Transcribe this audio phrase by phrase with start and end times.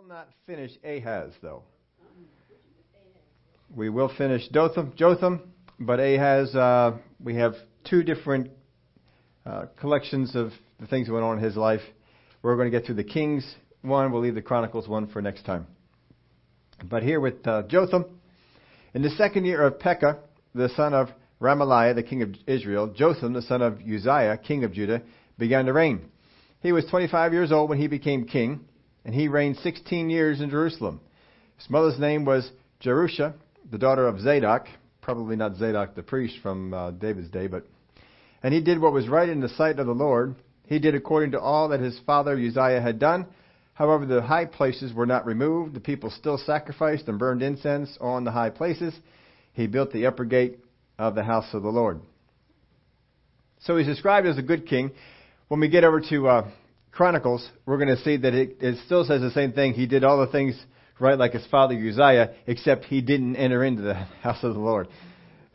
[0.00, 1.62] will not finish Ahaz, though.
[3.74, 8.50] We will finish Jotham, Jotham but Ahaz, uh, we have two different
[9.44, 11.82] uh, collections of the things that went on in his life.
[12.42, 13.44] We're going to get through the Kings
[13.82, 14.10] one.
[14.10, 15.66] We'll leave the Chronicles one for next time.
[16.82, 18.06] But here with uh, Jotham,
[18.94, 20.18] in the second year of Pekah,
[20.54, 21.08] the son of
[21.42, 25.02] Remaliah, the king of Israel, Jotham, the son of Uzziah, king of Judah,
[25.38, 26.08] began to reign.
[26.62, 28.64] He was 25 years old when he became king
[29.04, 31.00] and he reigned 16 years in Jerusalem.
[31.56, 33.34] His mother's name was Jerusha,
[33.70, 34.66] the daughter of Zadok,
[35.00, 37.64] probably not Zadok the priest from uh, David's day, but
[38.42, 40.34] and he did what was right in the sight of the Lord.
[40.66, 43.26] He did according to all that his father Uzziah had done.
[43.74, 45.74] However, the high places were not removed.
[45.74, 48.94] The people still sacrificed and burned incense on the high places.
[49.52, 50.58] He built the upper gate
[50.98, 52.00] of the house of the Lord.
[53.60, 54.92] So he's described as a good king.
[55.48, 56.50] When we get over to uh,
[57.00, 59.72] Chronicles, we're going to see that it, it still says the same thing.
[59.72, 60.54] He did all the things
[60.98, 64.86] right like his father Uzziah, except he didn't enter into the house of the Lord.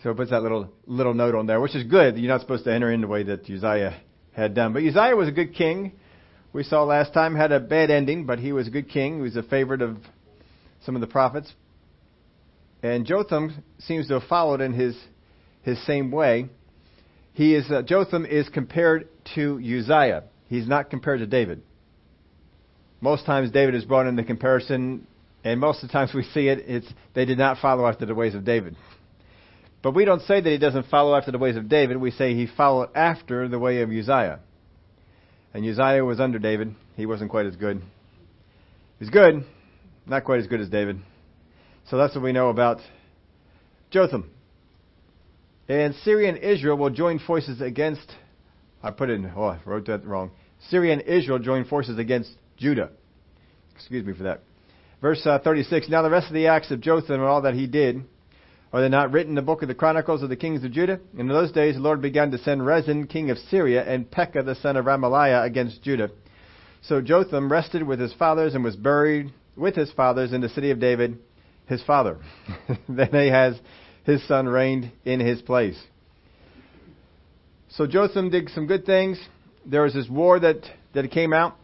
[0.02, 2.18] So it puts that little little note on there, which is good.
[2.18, 3.96] You're not supposed to enter in the way that Uzziah
[4.32, 4.74] had done.
[4.74, 5.92] But Uzziah was a good king.
[6.52, 9.18] We saw last time had a bad ending, but he was a good king.
[9.18, 9.98] He was a favorite of
[10.84, 11.54] some of the prophets.
[12.82, 14.98] And Jotham seems to have followed in his
[15.62, 16.50] his same way.
[17.34, 20.24] He is uh, Jotham is compared to Uzziah.
[20.48, 21.62] He's not compared to David.
[23.02, 25.06] Most times David is brought into comparison,
[25.44, 28.16] and most of the times we see it, it's they did not follow after the
[28.16, 28.76] ways of David.
[29.84, 31.98] But we don't say that he doesn't follow after the ways of David.
[31.98, 34.40] We say he followed after the way of Uzziah.
[35.54, 36.74] And Uzziah was under David.
[36.96, 37.84] He wasn't quite as good.
[38.98, 39.46] He's good,
[40.08, 41.00] not quite as good as David.
[41.90, 42.80] So that's what we know about
[43.92, 44.32] Jotham.
[45.70, 48.12] And Syria and Israel will join forces against
[48.86, 50.30] I put in, oh, I wrote that wrong.
[50.70, 52.92] Syria and Israel joined forces against Judah.
[53.74, 54.42] Excuse me for that.
[55.02, 57.66] Verse uh, 36 Now the rest of the acts of Jotham and all that he
[57.66, 58.06] did,
[58.72, 61.00] are they not written in the book of the Chronicles of the kings of Judah?
[61.18, 64.54] In those days the Lord began to send Rezin, king of Syria, and Pekah, the
[64.54, 66.12] son of Remaliah, against Judah.
[66.84, 70.70] So Jotham rested with his fathers and was buried with his fathers in the city
[70.70, 71.18] of David,
[71.66, 72.20] his father.
[72.88, 73.60] then Ahaz,
[74.04, 75.82] his son, reigned in his place.
[77.78, 79.20] So Jotham did some good things.
[79.66, 80.62] There was this war that,
[80.94, 81.58] that came out.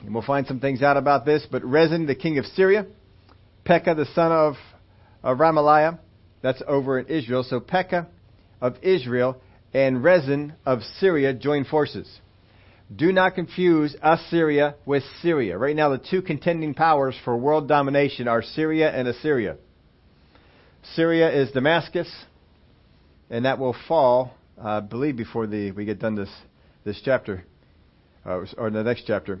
[0.00, 1.46] And we'll find some things out about this.
[1.50, 2.86] But Rezin, the king of Syria,
[3.64, 4.54] Pekah, the son of,
[5.22, 5.98] of Remaliah,
[6.40, 7.44] that's over in Israel.
[7.44, 8.08] So Pekah
[8.62, 9.36] of Israel
[9.74, 12.10] and Rezin of Syria joined forces.
[12.94, 15.58] Do not confuse Assyria with Syria.
[15.58, 19.56] Right now, the two contending powers for world domination are Syria and Assyria.
[20.94, 22.10] Syria is Damascus,
[23.30, 24.34] and that will fall
[24.64, 26.30] I believe before the, we get done this,
[26.84, 27.44] this chapter,
[28.24, 29.40] uh, or the next chapter,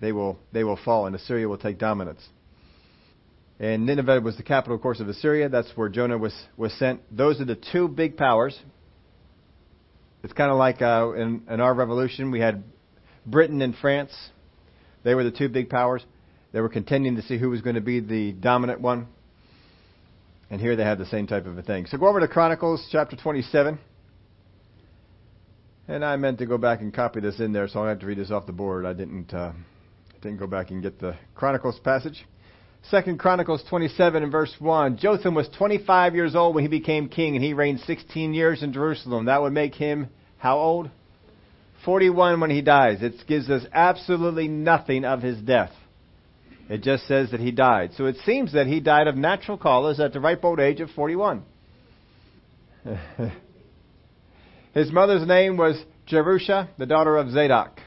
[0.00, 2.20] they will, they will fall and Assyria will take dominance.
[3.58, 5.48] And Nineveh was the capital, of course, of Assyria.
[5.48, 7.00] That's where Jonah was, was sent.
[7.14, 8.58] Those are the two big powers.
[10.22, 12.62] It's kind of like uh, in, in our revolution, we had
[13.26, 14.12] Britain and France.
[15.02, 16.04] They were the two big powers.
[16.52, 19.08] They were contending to see who was going to be the dominant one.
[20.48, 21.86] And here they have the same type of a thing.
[21.86, 23.78] So go over to Chronicles chapter 27.
[25.90, 28.06] And I meant to go back and copy this in there, so I have to
[28.06, 28.86] read this off the board.
[28.86, 29.50] I didn't uh,
[30.22, 32.24] didn't go back and get the Chronicles passage.
[32.90, 34.98] Second Chronicles 27 and verse 1.
[34.98, 38.72] Jotham was 25 years old when he became king, and he reigned 16 years in
[38.72, 39.24] Jerusalem.
[39.24, 40.90] That would make him how old?
[41.84, 43.02] 41 when he dies.
[43.02, 45.72] It gives us absolutely nothing of his death.
[46.68, 47.94] It just says that he died.
[47.96, 50.90] So it seems that he died of natural causes at the ripe old age of
[50.90, 51.42] 41.
[54.72, 57.80] His mother's name was Jerusha, the daughter of Zadok.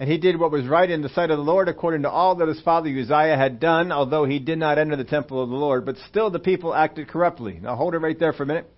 [0.00, 2.36] And he did what was right in the sight of the Lord according to all
[2.36, 5.56] that his father Uzziah had done, although he did not enter the temple of the
[5.56, 5.84] Lord.
[5.84, 7.58] But still the people acted corruptly.
[7.60, 8.70] Now hold it right there for a minute.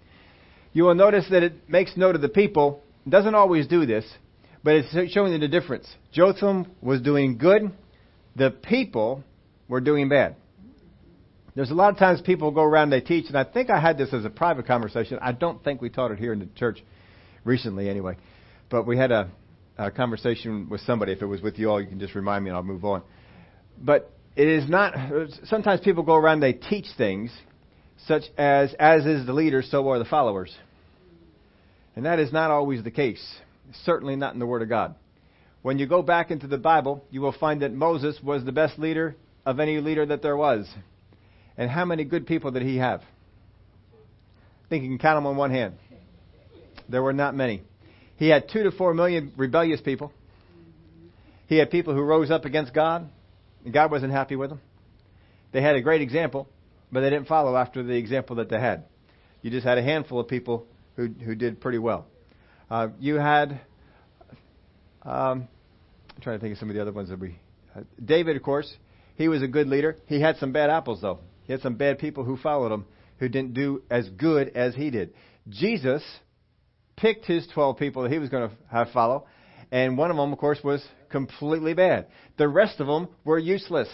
[0.72, 2.82] You will notice that it makes note of the people.
[3.06, 4.04] It doesn't always do this,
[4.62, 5.88] but it's showing you the difference.
[6.12, 7.70] Jotham was doing good.
[8.36, 9.24] The people
[9.68, 10.36] were doing bad.
[11.60, 13.78] There's a lot of times people go around and they teach, and I think I
[13.78, 15.18] had this as a private conversation.
[15.20, 16.82] I don't think we taught it here in the church
[17.44, 18.16] recently, anyway.
[18.70, 19.30] But we had a,
[19.76, 21.12] a conversation with somebody.
[21.12, 23.02] If it was with you all, you can just remind me, and I'll move on.
[23.78, 24.94] But it is not.
[25.44, 27.30] Sometimes people go around and they teach things,
[28.06, 30.56] such as as is the leader, so are the followers,
[31.94, 33.22] and that is not always the case.
[33.84, 34.94] Certainly not in the Word of God.
[35.60, 38.78] When you go back into the Bible, you will find that Moses was the best
[38.78, 39.14] leader
[39.44, 40.66] of any leader that there was.
[41.60, 43.02] And how many good people did he have?
[43.02, 45.74] I think you can count them on one hand.
[46.88, 47.62] There were not many.
[48.16, 50.10] He had two to four million rebellious people.
[51.48, 53.10] He had people who rose up against God.
[53.62, 54.62] and God wasn't happy with them.
[55.52, 56.48] They had a great example,
[56.90, 58.84] but they didn't follow after the example that they had.
[59.42, 60.66] You just had a handful of people
[60.96, 62.06] who who did pretty well.
[62.70, 63.60] Uh, you had,
[65.02, 65.46] um,
[66.14, 67.38] I'm trying to think of some of the other ones that we.
[67.76, 68.74] Uh, David, of course,
[69.16, 69.98] he was a good leader.
[70.06, 71.18] He had some bad apples though.
[71.50, 72.84] He had some bad people who followed him
[73.18, 75.14] who didn't do as good as he did.
[75.48, 76.00] Jesus
[76.94, 79.26] picked his 12 people that he was going to have follow,
[79.72, 82.06] and one of them, of course, was completely bad.
[82.36, 83.88] The rest of them were useless.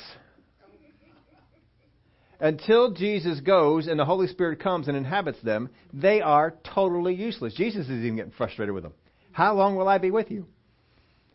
[2.41, 7.55] Until Jesus goes and the Holy Spirit comes and inhabits them, they are totally useless.
[7.55, 8.93] Jesus is even getting frustrated with them.
[9.33, 10.45] How long will I be with you?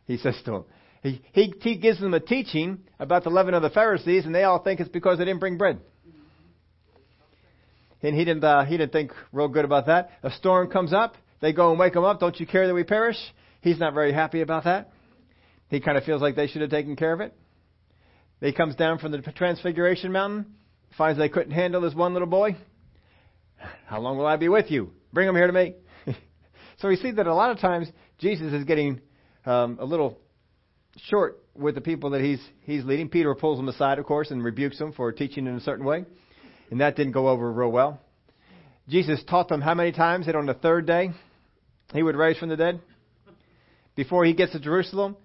[0.05, 0.65] He says to them.
[1.01, 4.43] He, he, he gives them a teaching about the leaven of the Pharisees, and they
[4.43, 5.79] all think it's because they didn't bring bread.
[8.03, 10.11] And he didn't, uh, he didn't think real good about that.
[10.23, 11.15] A storm comes up.
[11.39, 12.19] They go and wake him up.
[12.19, 13.17] Don't you care that we perish?
[13.61, 14.91] He's not very happy about that.
[15.69, 17.33] He kind of feels like they should have taken care of it.
[18.41, 20.55] He comes down from the Transfiguration Mountain,
[20.97, 22.57] finds they couldn't handle this one little boy.
[23.85, 24.91] How long will I be with you?
[25.13, 25.75] Bring him here to me.
[26.79, 27.87] so we see that a lot of times
[28.17, 28.99] Jesus is getting
[29.45, 30.17] um, a little
[31.09, 33.09] short with the people that he's he's leading.
[33.09, 36.05] Peter pulls him aside, of course, and rebukes him for teaching in a certain way,
[36.71, 38.01] and that didn't go over real well.
[38.89, 41.11] Jesus taught them how many times that on the third day
[41.93, 42.81] he would raise from the dead?
[43.95, 45.17] Before he gets to Jerusalem,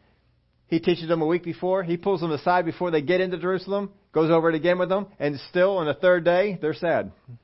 [0.67, 1.85] he teaches them a week before.
[1.85, 5.07] He pulls them aside before they get into Jerusalem, goes over it again with them,
[5.19, 7.13] and still on the third day, they're sad.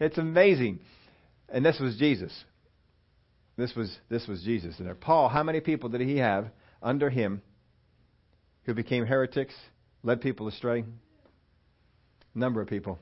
[0.00, 0.80] it's amazing.
[1.48, 2.32] And this was Jesus.
[3.56, 4.80] This was this was Jesus.
[4.80, 6.48] And Paul, how many people did he have
[6.82, 7.42] under him
[8.64, 9.54] who became heretics,
[10.02, 10.84] led people astray?
[12.34, 12.98] Number of people.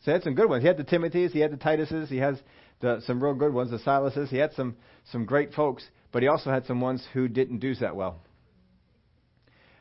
[0.00, 0.62] So he had some good ones.
[0.62, 2.38] He had the Timothys, he had the Tituses, he has
[2.80, 4.28] the, some real good ones, the Silases.
[4.28, 4.76] He had some
[5.10, 8.20] some great folks, but he also had some ones who didn't do that well.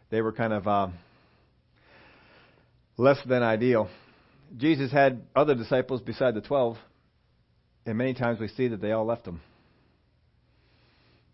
[0.10, 0.88] They were kind of uh,
[2.98, 3.90] less than ideal.
[4.56, 6.78] Jesus had other disciples beside the twelve,
[7.86, 9.42] and many times we see that they all left him.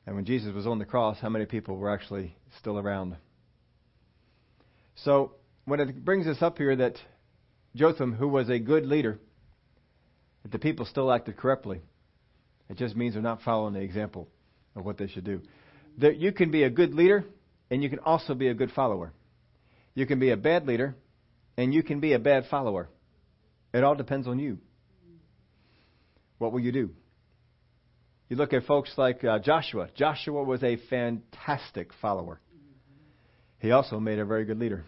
[0.07, 3.15] And when Jesus was on the cross, how many people were actually still around?
[4.95, 5.33] So,
[5.65, 6.95] when it brings us up here that
[7.80, 9.18] Jotham, who was a good leader,
[10.44, 11.80] that the people still acted corruptly,
[12.70, 14.28] it just means they're not following the example
[14.76, 15.42] of what they should do.
[16.00, 17.24] That you can be a good leader,
[17.72, 19.14] and you can also be a good follower.
[19.96, 20.94] You can be a bad leader,
[21.56, 22.90] and you can be a bad follower.
[23.74, 24.58] It all depends on you.
[26.38, 26.90] What will you do?
[28.28, 29.88] You look at folks like uh, Joshua.
[29.96, 32.42] Joshua was a fantastic follower.
[33.60, 34.84] He also made a very good leader.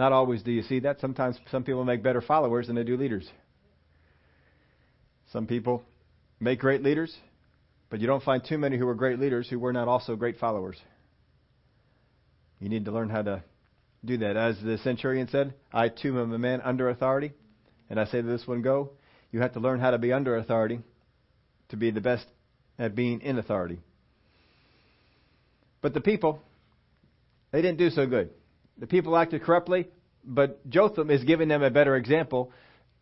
[0.00, 0.98] Not always do you see that.
[0.98, 3.28] Sometimes some people make better followers than they do leaders.
[5.30, 5.82] Some people
[6.40, 7.14] make great leaders,
[7.90, 10.38] but you don't find too many who were great leaders who were not also great
[10.38, 10.78] followers.
[12.60, 13.42] You need to learn how to
[14.02, 14.38] do that.
[14.38, 17.34] As the centurion said, I too am a man under authority,
[17.90, 18.92] and I say to this one, go.
[19.32, 20.80] You have to learn how to be under authority
[21.68, 22.24] to be the best
[22.78, 23.80] at being in authority.
[25.82, 26.40] But the people,
[27.52, 28.30] they didn't do so good.
[28.80, 29.88] The people acted corruptly,
[30.24, 32.50] but Jotham is giving them a better example.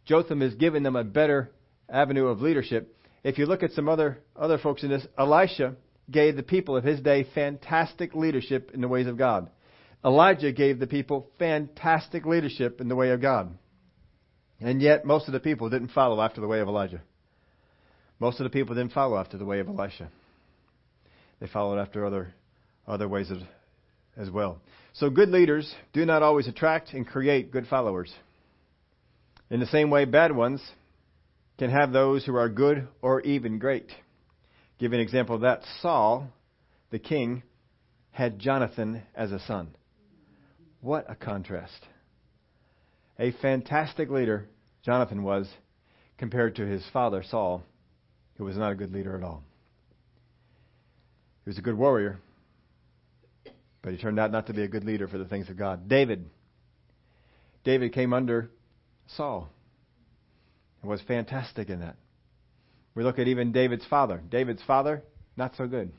[0.04, 1.50] Jotham is giving them a better
[1.88, 2.94] avenue of leadership.
[3.25, 5.76] If you look at some other, other folks in this, Elisha
[6.10, 9.50] gave the people of his day fantastic leadership in the ways of God.
[10.04, 13.56] Elijah gave the people fantastic leadership in the way of God.
[14.61, 17.02] And yet, most of the people didn't follow after the way of Elijah.
[18.18, 20.11] Most of the people didn't follow after the way of Elisha.
[21.40, 22.35] They followed after other
[22.87, 23.38] other ways of,
[24.16, 24.61] as well.
[24.99, 28.12] So good leaders do not always attract and create good followers.
[29.49, 30.61] In the same way, bad ones
[31.57, 33.87] can have those who are good or even great.
[34.81, 35.62] Give an example of that.
[35.83, 36.26] Saul,
[36.90, 37.45] the king,
[38.11, 39.69] had Jonathan as a son.
[40.81, 41.87] What a contrast.
[43.21, 44.49] A fantastic leader,
[44.85, 45.49] Jonathan was,
[46.19, 47.62] compared to his father, Saul,
[48.37, 49.45] who was not a good leader at all.
[51.45, 52.19] He was a good warrior,
[53.88, 55.88] but he turned out not to be a good leader for the things of God.
[55.88, 56.28] David.
[57.64, 58.50] David came under
[59.16, 59.49] Saul
[60.83, 61.97] and was fantastic in that.
[62.95, 64.21] We look at even David's father.
[64.28, 65.02] David's father,
[65.38, 65.90] not so good.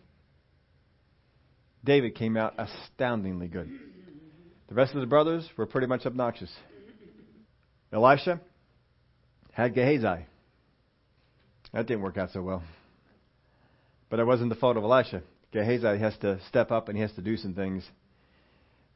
[1.84, 3.72] David came out astoundingly good.
[4.68, 6.52] The rest of the brothers were pretty much obnoxious.
[7.92, 8.40] Elisha
[9.52, 10.28] had Gehazi.
[11.74, 12.62] That didn't work out so well.
[14.12, 15.24] But it wasn't the fault of Elisha.
[15.52, 17.84] Gehazi has to step up and he has to do some things,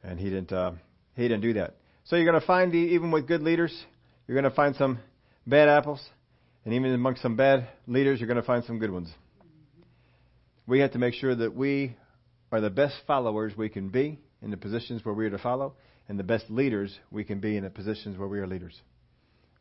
[0.02, 0.52] and he didn't.
[0.52, 0.72] Uh,
[1.16, 1.76] he didn't do that.
[2.04, 3.74] So you're going to find, even with good leaders,
[4.26, 4.98] you're going to find some
[5.46, 6.04] bad apples,
[6.64, 9.08] and even amongst some bad leaders, you're going to find some good ones.
[10.66, 11.96] We have to make sure that we
[12.52, 15.74] are the best followers we can be, in the positions where we are to follow,
[16.08, 18.78] and the best leaders we can be in the positions where we are leaders.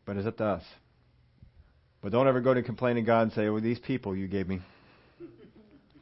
[0.06, 0.64] But it's up to us.
[2.02, 4.60] But don't ever go to complaining God and say, "Oh, these people you gave me,"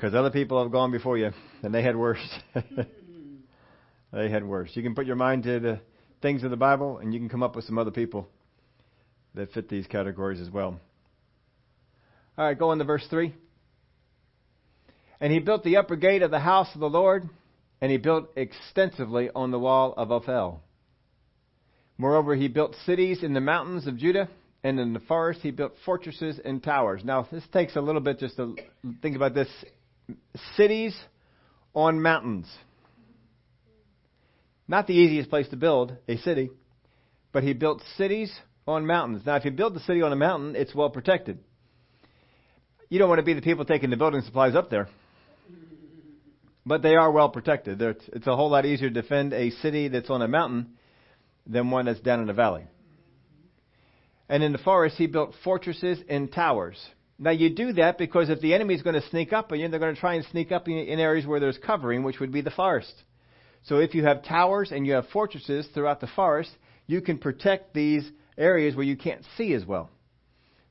[0.01, 1.29] because other people have gone before you
[1.61, 2.17] and they had worse.
[4.11, 4.71] they had worse.
[4.73, 5.79] You can put your mind to the
[6.23, 8.27] things of the Bible, and you can come up with some other people
[9.35, 10.79] that fit these categories as well.
[12.35, 13.35] All right, go on to verse three.
[15.19, 17.29] And he built the upper gate of the house of the Lord,
[17.79, 20.61] and he built extensively on the wall of Ophel.
[21.99, 24.29] Moreover, he built cities in the mountains of Judah,
[24.63, 27.03] and in the forest he built fortresses and towers.
[27.03, 28.55] Now, this takes a little bit just to
[29.03, 29.47] think about this.
[30.55, 30.97] Cities
[31.73, 32.47] on mountains.
[34.67, 36.49] Not the easiest place to build a city,
[37.31, 38.33] but he built cities
[38.67, 39.23] on mountains.
[39.25, 41.39] Now, if you build the city on a mountain, it's well protected.
[42.89, 44.87] You don't want to be the people taking the building supplies up there
[46.65, 47.81] but they are well protected.
[47.81, 50.73] it's a whole lot easier to defend a city that's on a mountain
[51.47, 52.65] than one that's down in a valley.
[54.29, 56.77] And in the forest, he built fortresses and towers.
[57.23, 59.67] Now, you do that because if the enemy is going to sneak up on you,
[59.67, 62.31] they're going to try and sneak up in, in areas where there's covering, which would
[62.31, 62.93] be the forest.
[63.63, 66.49] So, if you have towers and you have fortresses throughout the forest,
[66.87, 68.09] you can protect these
[68.39, 69.91] areas where you can't see as well.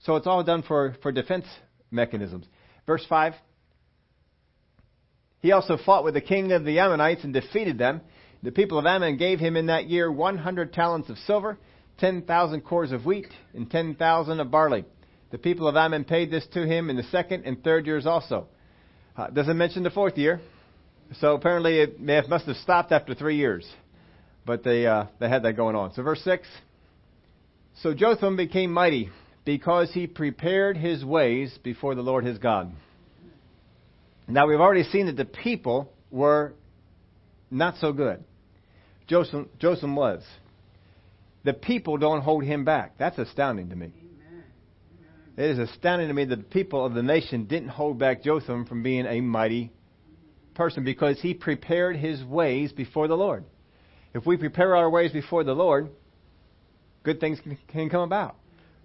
[0.01, 1.47] So, it's all done for, for defense
[1.93, 2.47] mechanisms.
[2.85, 3.35] Verse 5
[5.41, 8.03] he also fought with the king of the Ammonites and defeated them.
[8.43, 11.59] The people of Ammon gave him in that year 100 talents of silver,
[11.99, 14.85] 10,000 kors of wheat, and 10,000 of barley.
[15.31, 18.49] The people of Ammon paid this to him in the second and third years also.
[19.17, 20.41] Uh, doesn't mention the fourth year,
[21.21, 23.69] so apparently it have, must have stopped after three years.
[24.47, 25.93] But they uh, they had that going on.
[25.95, 26.49] So verse six.
[27.83, 29.11] So Jotham became mighty
[29.45, 32.73] because he prepared his ways before the Lord his God.
[34.29, 36.55] Now, we've already seen that the people were
[37.51, 38.23] not so good.
[39.09, 40.23] Jotham, Jotham was.
[41.45, 42.99] The people don't hold him back.
[42.99, 43.93] That's astounding to me.
[45.41, 48.67] It is astounding to me that the people of the nation didn't hold back Jotham
[48.67, 49.73] from being a mighty
[50.53, 53.45] person because he prepared his ways before the Lord.
[54.13, 55.89] If we prepare our ways before the Lord,
[57.05, 58.37] good things can, can come about.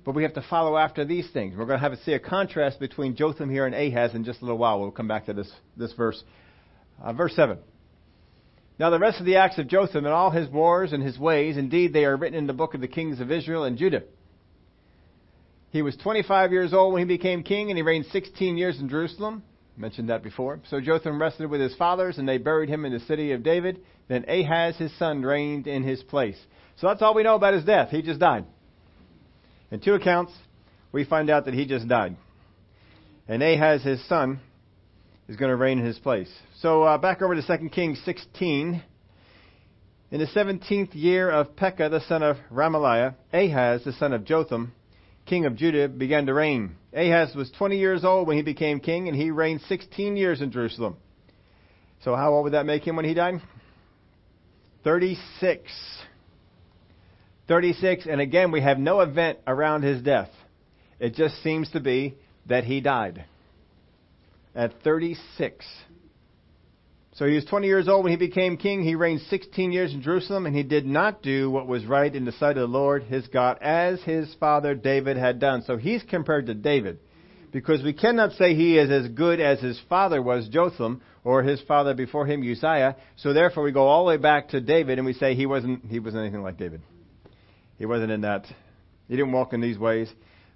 [0.06, 1.58] But we have to follow after these things.
[1.58, 4.42] We're going to have to see a contrast between Jotham here and Ahaz in just
[4.42, 4.80] a little while.
[4.80, 6.24] We'll come back to this, this verse.
[7.04, 7.58] Uh, verse 7.
[8.80, 11.58] Now, the rest of the acts of Jotham and all his wars and his ways,
[11.58, 14.04] indeed, they are written in the book of the kings of Israel and Judah.
[15.76, 18.88] He was 25 years old when he became king, and he reigned 16 years in
[18.88, 19.44] Jerusalem.
[19.76, 20.62] Mentioned that before.
[20.70, 23.82] So Jotham rested with his fathers, and they buried him in the city of David.
[24.08, 26.38] Then Ahaz, his son, reigned in his place.
[26.78, 27.90] So that's all we know about his death.
[27.90, 28.46] He just died.
[29.70, 30.32] In two accounts,
[30.94, 32.16] we find out that he just died.
[33.28, 34.40] And Ahaz, his son,
[35.28, 36.32] is going to reign in his place.
[36.62, 38.82] So uh, back over to 2 Kings 16.
[40.12, 44.72] In the 17th year of Pekah, the son of Remaliah, Ahaz, the son of Jotham,
[45.26, 46.76] king of Judah, began to reign.
[46.94, 50.52] Ahaz was 20 years old when he became king, and he reigned 16 years in
[50.52, 50.98] Jerusalem.
[52.04, 53.42] So how old would that make him when he died?
[54.84, 55.72] 36.
[57.48, 60.30] 36, and again, we have no event around his death.
[61.00, 62.16] It just seems to be
[62.48, 63.26] that he died
[64.56, 65.66] at 36.
[67.16, 68.84] So he was 20 years old when he became king.
[68.84, 72.26] He reigned 16 years in Jerusalem, and he did not do what was right in
[72.26, 75.62] the sight of the Lord his God, as his father David had done.
[75.62, 77.00] So he's compared to David,
[77.54, 81.62] because we cannot say he is as good as his father was, Jotham, or his
[81.62, 82.98] father before him, Uzziah.
[83.16, 85.86] So therefore, we go all the way back to David, and we say he wasn't
[85.86, 86.82] he wasn't anything like David.
[87.78, 88.46] He wasn't in that.
[89.08, 90.12] He didn't walk in these ways.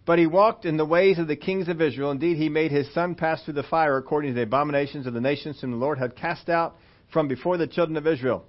[0.09, 2.09] But he walked in the ways of the kings of Israel.
[2.09, 5.21] Indeed, he made his son pass through the fire according to the abominations of the
[5.21, 6.77] nations whom the Lord had cast out
[7.13, 8.43] from before the children of Israel.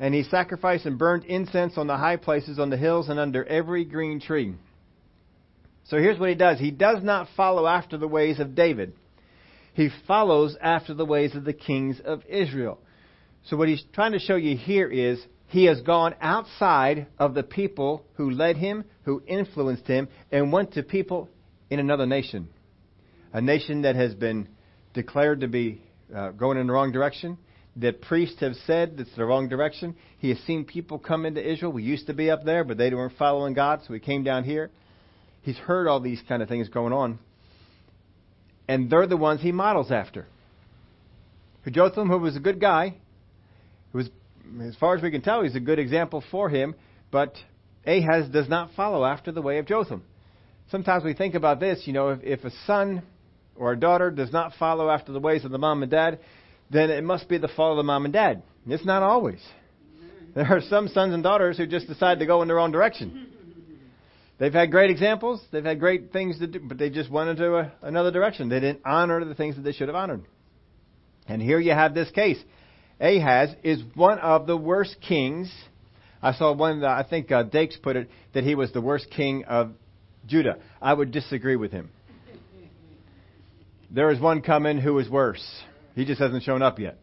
[0.00, 3.44] And he sacrificed and burned incense on the high places, on the hills, and under
[3.44, 4.56] every green tree.
[5.84, 6.58] So here's what he does.
[6.58, 8.92] He does not follow after the ways of David.
[9.74, 12.80] He follows after the ways of the kings of Israel.
[13.44, 17.42] So what he's trying to show you here is he has gone outside of the
[17.42, 21.28] people who led him, who influenced him, and went to people
[21.68, 22.48] in another nation.
[23.32, 24.48] A nation that has been
[24.94, 25.82] declared to be
[26.14, 27.36] uh, going in the wrong direction,
[27.76, 29.96] that priests have said it's the wrong direction.
[30.18, 31.72] He has seen people come into Israel.
[31.72, 34.44] We used to be up there, but they weren't following God, so we came down
[34.44, 34.70] here.
[35.42, 37.18] He's heard all these kind of things going on.
[38.68, 40.28] And they're the ones he models after.
[41.68, 42.94] Jotham, who was a good guy,
[43.90, 44.10] who was
[44.62, 46.74] as far as we can tell, he's a good example for him,
[47.10, 47.34] but
[47.86, 50.02] Ahaz does not follow after the way of Jotham.
[50.70, 53.02] Sometimes we think about this, you know, if, if a son
[53.56, 56.20] or a daughter does not follow after the ways of the mom and dad,
[56.70, 58.42] then it must be the fault of the mom and dad.
[58.66, 59.40] It's not always.
[60.34, 63.26] There are some sons and daughters who just decide to go in their own direction.
[64.38, 67.56] They've had great examples, they've had great things to do, but they just went into
[67.56, 68.48] a, another direction.
[68.48, 70.24] They didn't honor the things that they should have honored.
[71.28, 72.38] And here you have this case.
[73.00, 75.50] Ahaz is one of the worst kings.
[76.22, 79.44] I saw one, I think uh, Dakes put it, that he was the worst king
[79.44, 79.72] of
[80.26, 80.58] Judah.
[80.82, 81.90] I would disagree with him.
[83.90, 85.44] There is one coming who is worse.
[85.94, 86.98] He just hasn't shown up yet.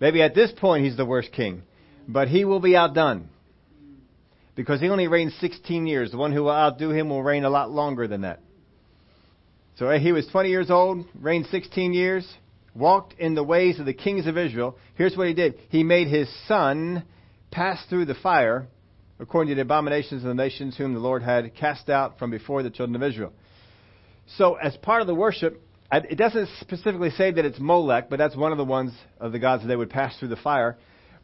[0.00, 1.62] Maybe at this point he's the worst king,
[2.08, 3.28] but he will be outdone.
[4.54, 6.12] Because he only reigned 16 years.
[6.12, 8.40] The one who will outdo him will reign a lot longer than that.
[9.76, 12.24] So he was 20 years old, reigned 16 years,
[12.74, 14.76] walked in the ways of the kings of Israel.
[14.94, 15.54] Here's what he did.
[15.68, 17.04] He made his son
[17.50, 18.66] pass through the fire
[19.20, 22.62] according to the abominations of the nations whom the Lord had cast out from before
[22.62, 23.32] the children of Israel.
[24.36, 25.62] So as part of the worship,
[25.92, 29.38] it doesn't specifically say that it's Molech, but that's one of the ones of the
[29.38, 30.76] gods that they would pass through the fire.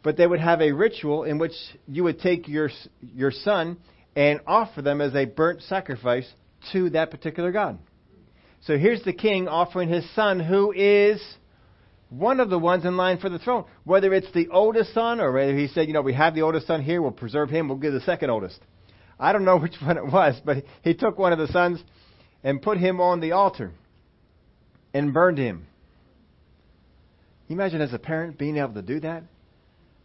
[0.03, 1.53] But they would have a ritual in which
[1.87, 2.71] you would take your
[3.03, 3.79] your son
[4.17, 6.31] and offer them as a burnt sacrifice
[6.73, 7.79] to that particular god.
[8.63, 11.21] So here's the king offering his son, who is
[12.11, 13.65] one of the ones in line for the throne.
[13.85, 16.67] Whether it's the oldest son or whether he said, you know, we have the oldest
[16.67, 18.61] son here, we'll preserve him, we'll give the second oldest.
[19.19, 21.83] I don't know which one it was, but he took one of the sons
[22.43, 23.73] and put him on the altar
[24.93, 25.67] and burned him.
[27.49, 29.23] you imagine as a parent being able to do that?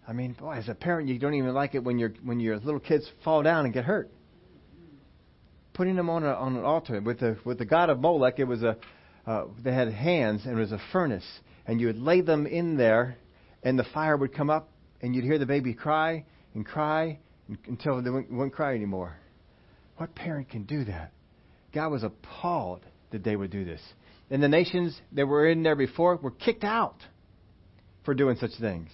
[0.07, 2.57] I mean, boy, as a parent, you don't even like it when your when your
[2.57, 4.11] little kids fall down and get hurt.
[5.73, 8.43] Putting them on a, on an altar with the with the god of Molech, it
[8.43, 8.77] was a
[9.25, 11.25] uh, they had hands and it was a furnace,
[11.67, 13.17] and you would lay them in there,
[13.63, 14.69] and the fire would come up,
[15.01, 17.19] and you'd hear the baby cry and cry
[17.67, 19.17] until they wouldn't, cry anymore.
[19.97, 21.11] What parent can do that?
[21.73, 23.81] God was appalled that they would do this.
[24.29, 26.97] And the nations that were in there before were kicked out
[28.03, 28.89] for doing such things.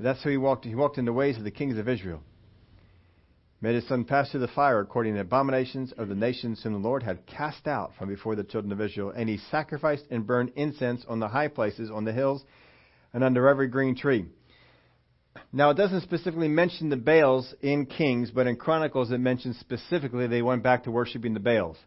[0.00, 0.64] That's who he walked.
[0.64, 2.22] He walked in the ways of the kings of Israel.
[3.62, 6.72] Made his son pass through the fire according to the abominations of the nations whom
[6.72, 9.12] the Lord had cast out from before the children of Israel.
[9.14, 12.42] And he sacrificed and burned incense on the high places, on the hills,
[13.14, 14.26] and under every green tree.
[15.52, 20.26] Now, it doesn't specifically mention the Baals in Kings, but in Chronicles it mentions specifically
[20.26, 21.78] they went back to worshiping the Baals.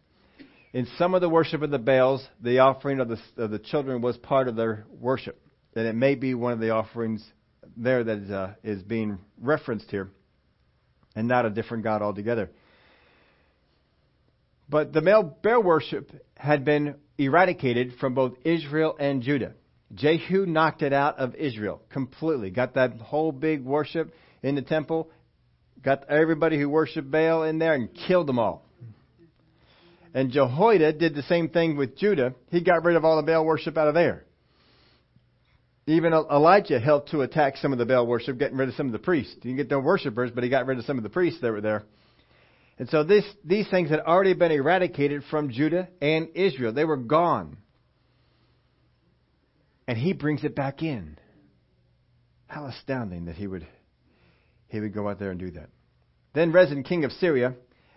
[0.72, 4.00] In some of the worship of the Baals, the offering of the, of the children
[4.00, 5.38] was part of their worship.
[5.74, 7.22] And it may be one of the offerings
[7.76, 10.10] there that is, uh, is being referenced here,
[11.16, 12.50] and not a different God altogether.
[14.68, 19.54] But the male bear worship had been eradicated from both Israel and Judah.
[19.94, 22.50] Jehu knocked it out of Israel completely.
[22.50, 25.10] Got that whole big worship in the temple,
[25.82, 28.64] got everybody who worshiped Baal in there and killed them all.
[30.12, 32.34] And Jehoiada did the same thing with Judah.
[32.50, 34.24] He got rid of all the Baal worship out of there.
[35.86, 38.92] Even Elijah helped to attack some of the Baal worship, getting rid of some of
[38.92, 39.34] the priests.
[39.34, 41.52] He didn't get no worshippers, but he got rid of some of the priests that
[41.52, 41.84] were there.
[42.78, 46.72] And so this, these things had already been eradicated from Judah and Israel.
[46.72, 47.56] They were gone.
[49.86, 51.18] And he brings it back in.
[52.48, 53.66] How astounding that he would,
[54.68, 55.70] he would go out there and do that.
[56.34, 57.54] Then Rezin, king of Syria,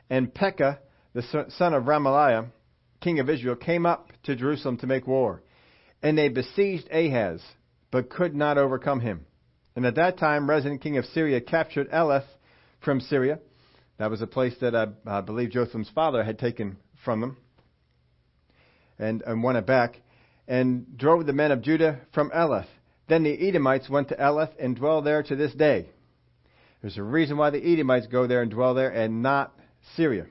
[0.10, 0.80] and Pekah,
[1.14, 1.24] the
[1.58, 2.52] son of Remaliah,
[3.02, 5.42] king of Israel, came up to Jerusalem to make war.
[6.02, 7.42] And they besieged Ahaz
[7.92, 9.26] but could not overcome him.
[9.76, 12.26] And at that time, Rezin, king of Syria, captured Elath
[12.84, 13.40] from Syria.
[13.98, 17.38] That was a place that I, I believe Jotham's father had taken from them
[18.98, 20.02] and, and won it back,
[20.48, 22.68] and drove the men of Judah from Elath.
[23.08, 25.88] Then the Edomites went to Elath and dwell there to this day.
[26.82, 29.54] There's a reason why the Edomites go there and dwell there and not
[29.96, 30.26] Syria.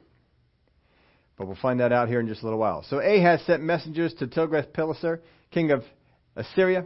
[1.36, 2.84] But we'll find that out here in just a little while.
[2.88, 5.84] So Ahaz sent messengers to Tiglath-Pileser, king of
[6.36, 6.84] Assyria,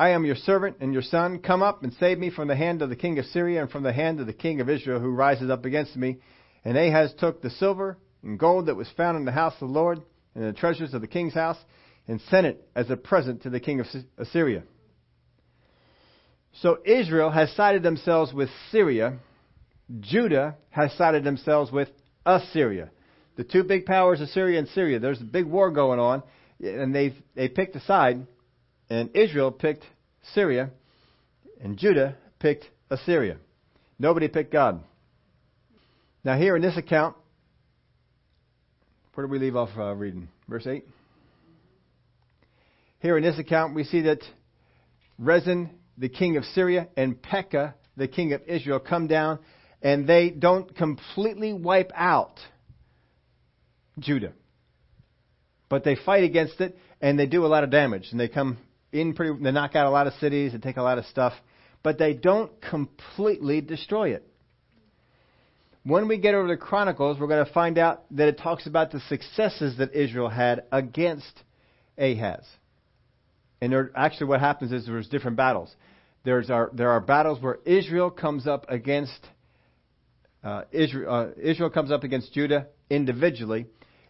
[0.00, 1.40] I am your servant and your son.
[1.40, 3.82] Come up and save me from the hand of the king of Syria and from
[3.82, 6.20] the hand of the king of Israel who rises up against me.
[6.64, 9.74] And Ahaz took the silver and gold that was found in the house of the
[9.74, 10.00] Lord
[10.34, 11.58] and the treasures of the king's house
[12.08, 13.86] and sent it as a present to the king of
[14.16, 14.62] Assyria.
[16.62, 19.18] So Israel has sided themselves with Syria.
[20.00, 21.88] Judah has sided themselves with
[22.24, 22.88] Assyria.
[23.36, 26.22] The two big powers, Assyria and Syria, there's a big war going on,
[26.58, 28.26] and they've, they picked a side.
[28.90, 29.84] And Israel picked
[30.34, 30.70] Syria,
[31.62, 33.36] and Judah picked Assyria.
[33.98, 34.82] Nobody picked God.
[36.24, 37.16] Now, here in this account,
[39.14, 40.28] where do we leave off uh, reading?
[40.48, 40.84] Verse 8?
[42.98, 44.22] Here in this account, we see that
[45.18, 49.38] Rezin, the king of Syria, and Pekah, the king of Israel, come down,
[49.80, 52.40] and they don't completely wipe out
[53.98, 54.32] Judah.
[55.68, 58.58] But they fight against it, and they do a lot of damage, and they come
[58.92, 61.32] in pretty, they knock out a lot of cities and take a lot of stuff,
[61.82, 64.26] but they don't completely destroy it.
[65.82, 68.90] When we get over to Chronicles, we're going to find out that it talks about
[68.90, 71.42] the successes that Israel had against
[71.96, 72.44] Ahaz.
[73.62, 75.74] And there, actually, what happens is there's different battles.
[76.24, 79.26] There's our, there are battles where Israel comes up against
[80.44, 83.66] uh, Israel, uh, Israel comes up against Judah individually.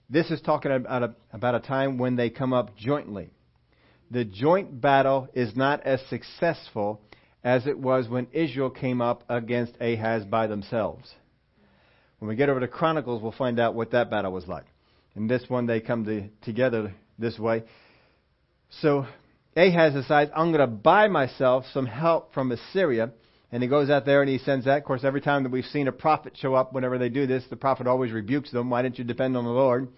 [0.09, 3.31] This is talking about a, about a time when they come up jointly.
[4.11, 7.01] The joint battle is not as successful
[7.45, 11.13] as it was when Israel came up against Ahaz by themselves.
[12.19, 14.67] When we get over to Chronicles, we'll find out what that battle was like.
[15.17, 17.65] In this one, they come to, together this way.
[18.81, 19.07] So
[19.57, 23.11] Ahaz decides, I'm going to buy myself some help from Assyria.
[23.53, 24.79] And he goes out there and he sends that.
[24.79, 27.43] Of course, every time that we've seen a prophet show up, whenever they do this,
[27.51, 28.71] the prophet always rebukes them.
[28.71, 29.89] Why didn't you depend on the Lord?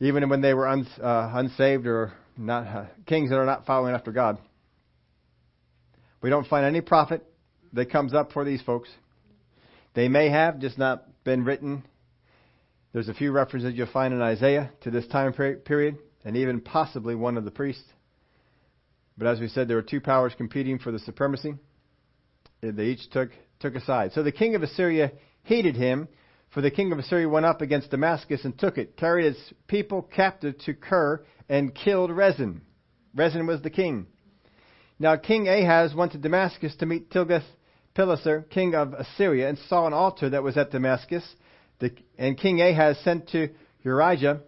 [0.00, 3.94] Even when they were uns, uh, unsaved or not uh, kings that are not following
[3.94, 4.38] after God.
[6.22, 7.24] We don't find any prophet
[7.72, 8.88] that comes up for these folks.
[9.94, 11.84] They may have, just not been written.
[12.92, 17.14] There's a few references you'll find in Isaiah to this time period, and even possibly
[17.14, 17.84] one of the priests.
[19.18, 21.54] But as we said, there were two powers competing for the supremacy.
[22.60, 24.12] They each took, took a side.
[24.12, 26.08] So the king of Assyria hated him,
[26.52, 30.02] for the king of Assyria went up against Damascus and took it, carried its people
[30.02, 32.60] captive to Kir, and killed Rezin.
[33.14, 34.06] Rezin was the king.
[34.98, 39.92] Now King Ahaz went to Damascus to meet Tiglath-Pileser, king of Assyria, and saw an
[39.92, 41.24] altar that was at Damascus.
[41.80, 43.48] The, and King Ahaz sent to
[43.84, 44.40] Urijah,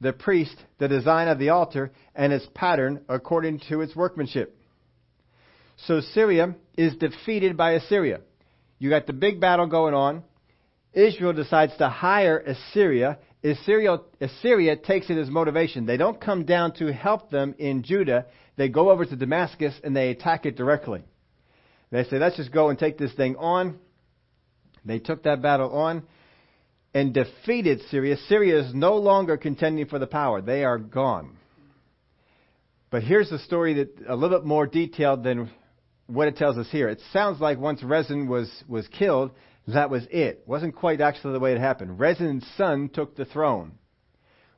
[0.00, 4.56] the priest the design of the altar and its pattern according to its workmanship.
[5.86, 8.20] So Syria is defeated by Assyria.
[8.78, 10.24] You got the big battle going on.
[10.92, 13.18] Israel decides to hire Assyria.
[13.44, 15.86] Assyria, Assyria takes it as motivation.
[15.86, 18.26] They don't come down to help them in Judah.
[18.56, 21.02] They go over to Damascus and they attack it directly.
[21.90, 23.78] They say, let's just go and take this thing on.
[24.84, 26.04] They took that battle on
[26.94, 28.16] and defeated Syria.
[28.28, 30.40] Syria is no longer contending for the power.
[30.40, 31.36] They are gone.
[32.90, 35.50] But here's the story that a little bit more detailed than
[36.06, 36.88] what it tells us here.
[36.88, 39.30] It sounds like once Rezin was, was killed,
[39.68, 40.42] that was it.
[40.46, 41.98] Wasn't quite actually the way it happened.
[41.98, 43.72] Rezin's son took the throne.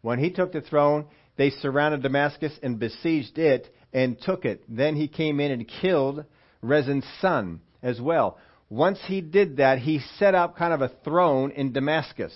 [0.00, 4.62] When he took the throne, they surrounded Damascus and besieged it and took it.
[4.68, 6.24] Then he came in and killed
[6.60, 8.38] Rezin's son as well.
[8.68, 12.32] Once he did that, he set up kind of a throne in Damascus,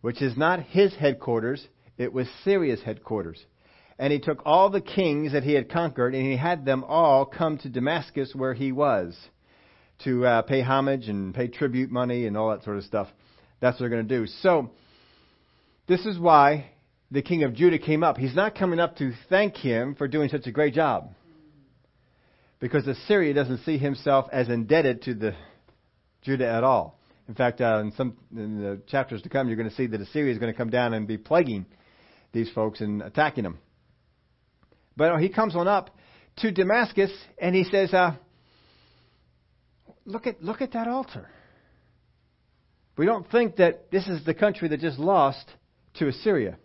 [0.00, 3.42] which is not his headquarters, it was Syria's headquarters.
[3.98, 7.24] And he took all the kings that he had conquered, and he had them all
[7.24, 9.16] come to Damascus where he was
[10.04, 13.08] to uh, pay homage and pay tribute money and all that sort of stuff.
[13.60, 14.26] That's what they're going to do.
[14.26, 14.70] So,
[15.86, 16.70] this is why
[17.10, 18.16] the king of Judah came up.
[18.16, 21.12] He's not coming up to thank him for doing such a great job
[22.60, 25.34] because Assyria doesn't see himself as indebted to the
[26.22, 26.98] Judah at all.
[27.28, 30.00] In fact, uh, in some in the chapters to come, you're going to see that
[30.00, 31.66] Assyria is going to come down and be plaguing
[32.32, 33.58] these folks and attacking them.
[34.96, 35.90] But he comes on up
[36.38, 38.16] to Damascus and he says, uh,
[40.10, 41.28] "Look at look at that altar."
[42.96, 45.46] We don't think that this is the country that just lost
[45.94, 46.58] to Assyria.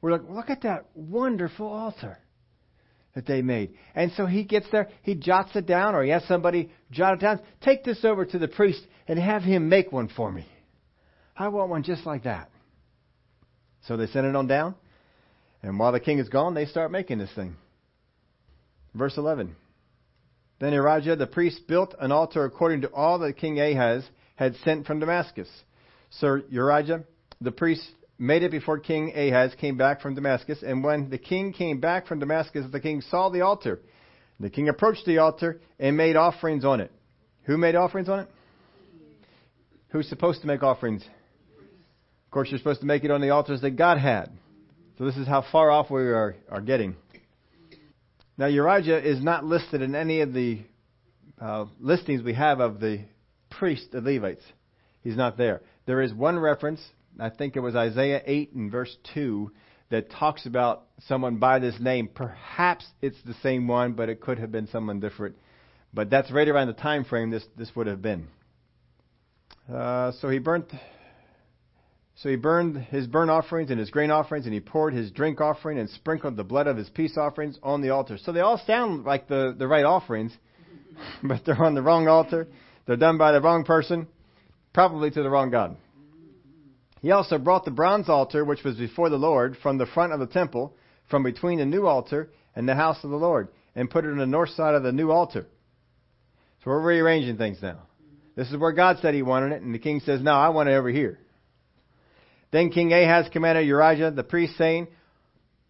[0.00, 2.18] We're like, look at that wonderful altar
[3.14, 3.74] that they made.
[3.94, 7.20] And so he gets there, he jots it down, or he has somebody jot it
[7.20, 7.40] down.
[7.60, 10.46] Take this over to the priest and have him make one for me.
[11.36, 12.48] I want one just like that.
[13.86, 14.74] So they send it on down,
[15.62, 17.56] and while the king is gone, they start making this thing.
[18.94, 19.54] Verse 11.
[20.60, 24.04] Then Urijah the priest built an altar according to all that King Ahaz
[24.36, 25.48] had sent from Damascus.
[26.10, 27.04] So Urijah
[27.40, 30.62] the priest made it before King Ahaz came back from Damascus.
[30.62, 33.78] And when the king came back from Damascus, the king saw the altar.
[34.40, 36.90] The king approached the altar and made offerings on it.
[37.44, 38.28] Who made offerings on it?
[39.90, 41.02] Who's supposed to make offerings?
[41.02, 44.30] Of course, you're supposed to make it on the altars that God had.
[44.98, 46.96] So this is how far off we are, are getting.
[48.38, 50.60] Now, Urijah is not listed in any of the
[51.40, 53.04] uh, listings we have of the
[53.50, 54.44] priests, the Levites.
[55.02, 55.60] He's not there.
[55.86, 56.80] There is one reference
[57.20, 59.50] I think it was Isaiah 8 and verse 2
[59.90, 62.08] that talks about someone by this name.
[62.12, 65.36] Perhaps it's the same one, but it could have been someone different.
[65.92, 68.28] But that's right around the time frame this, this would have been.
[69.72, 70.70] Uh, so he burnt.
[72.22, 75.40] So he burned his burnt offerings and his grain offerings, and he poured his drink
[75.40, 78.18] offering and sprinkled the blood of his peace offerings on the altar.
[78.18, 80.36] So they all sound like the, the right offerings,
[81.22, 82.48] but they're on the wrong altar.
[82.86, 84.08] They're done by the wrong person,
[84.74, 85.76] probably to the wrong God.
[87.00, 90.18] He also brought the bronze altar which was before the Lord from the front of
[90.18, 90.74] the temple,
[91.08, 94.18] from between the new altar and the house of the Lord, and put it on
[94.18, 95.46] the north side of the new altar.
[96.64, 97.82] So we're rearranging things now.
[98.34, 100.68] This is where God said he wanted it, and the king says, No, I want
[100.68, 101.20] it over here.
[102.50, 104.88] Then King Ahaz commanded Urijah the priest, saying,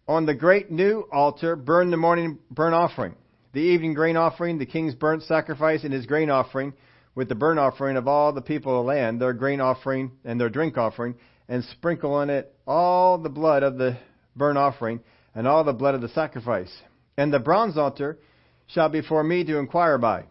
[0.07, 3.15] On the great new altar burn the morning burnt offering,
[3.53, 6.73] the evening grain offering, the king's burnt sacrifice, and his grain offering,
[7.15, 10.39] with the burnt offering of all the people of the land, their grain offering and
[10.39, 11.15] their drink offering,
[11.49, 13.97] and sprinkle on it all the blood of the
[14.35, 15.01] burnt offering
[15.35, 16.71] and all the blood of the sacrifice.
[17.17, 18.19] And the bronze altar
[18.67, 20.25] shall be for me to inquire by.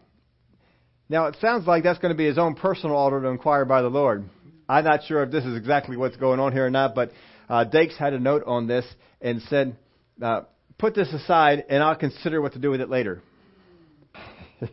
[1.09, 3.81] Now it sounds like that's going to be his own personal altar to inquire by
[3.81, 4.29] the Lord.
[4.69, 7.11] I'm not sure if this is exactly what's going on here or not, but
[7.49, 8.85] uh, Dakes had a note on this
[9.19, 9.75] and said,
[10.21, 10.41] uh,
[10.77, 13.23] put this aside and I'll consider what to do with it later.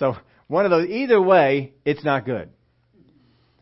[0.00, 0.16] so
[0.48, 2.50] one of those, either way, it's not good.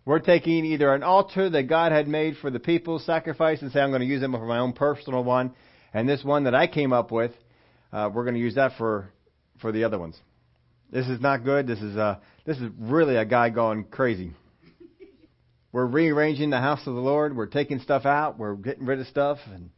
[0.06, 3.80] We're taking either an altar that God had made for the people's sacrifice and say,
[3.80, 5.52] I'm going to use it for my own personal one.
[5.92, 7.32] And this one that I came up with,
[7.92, 9.12] uh, we're going to use that for,
[9.60, 10.18] for the other ones.
[10.90, 11.66] This is not good.
[11.66, 14.32] This is, uh, this is really a guy going crazy.
[15.76, 17.36] We're rearranging the house of the Lord.
[17.36, 18.38] We're taking stuff out.
[18.38, 19.68] We're getting rid of stuff, and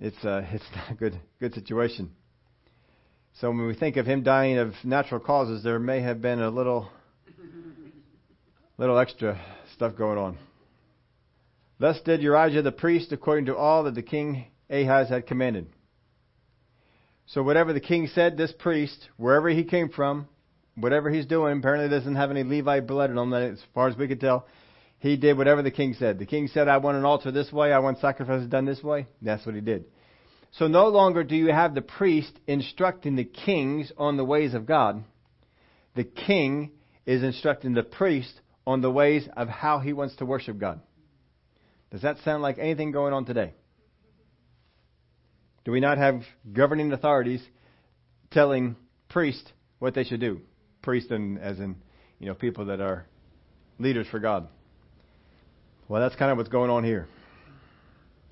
[0.00, 2.10] it's uh, it's not a good good situation.
[3.34, 6.50] So when we think of him dying of natural causes, there may have been a
[6.50, 6.90] little
[8.78, 9.40] little extra
[9.76, 10.38] stuff going on.
[11.78, 15.68] Thus did Urijah the priest according to all that the king Ahaz had commanded.
[17.26, 20.26] So whatever the king said, this priest, wherever he came from,
[20.74, 24.08] whatever he's doing, apparently doesn't have any Levite blood in him, as far as we
[24.08, 24.48] could tell.
[24.98, 26.18] He did whatever the king said.
[26.18, 29.06] The king said, I want an altar this way, I want sacrifices done this way.
[29.20, 29.84] That's what he did.
[30.52, 34.64] So no longer do you have the priest instructing the kings on the ways of
[34.64, 35.04] God.
[35.94, 36.72] The king
[37.04, 40.80] is instructing the priest on the ways of how he wants to worship God.
[41.90, 43.52] Does that sound like anything going on today?
[45.64, 47.42] Do we not have governing authorities
[48.30, 48.76] telling
[49.08, 50.40] priests what they should do?
[50.82, 51.76] Priests, and as in,
[52.18, 53.06] you know, people that are
[53.78, 54.48] leaders for God.
[55.88, 57.06] Well, that's kind of what's going on here.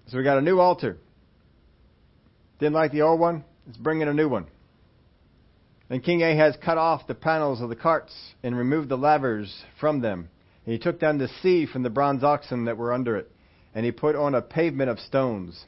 [0.09, 0.99] So we got a new altar.
[2.59, 3.45] Didn't like the old one?
[3.67, 4.47] Let's bring in a new one.
[5.89, 8.13] And King Ahaz cut off the panels of the carts
[8.43, 10.29] and removed the lavers from them.
[10.67, 13.31] And he took down the sea from the bronze oxen that were under it.
[13.75, 15.65] And he put on a pavement of stones.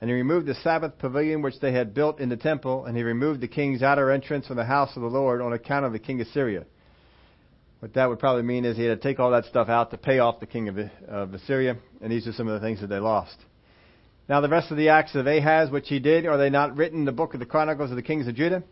[0.00, 3.02] And he removed the Sabbath pavilion which they had built in the temple, and he
[3.02, 5.98] removed the king's outer entrance from the house of the Lord on account of the
[5.98, 6.64] king of Syria.
[7.82, 9.98] What that would probably mean is he had to take all that stuff out to
[9.98, 12.86] pay off the king of, of Assyria, and these are some of the things that
[12.86, 13.34] they lost.
[14.28, 17.00] Now the rest of the acts of Ahaz, which he did, are they not written
[17.00, 18.62] in the book of the Chronicles of the kings of Judah?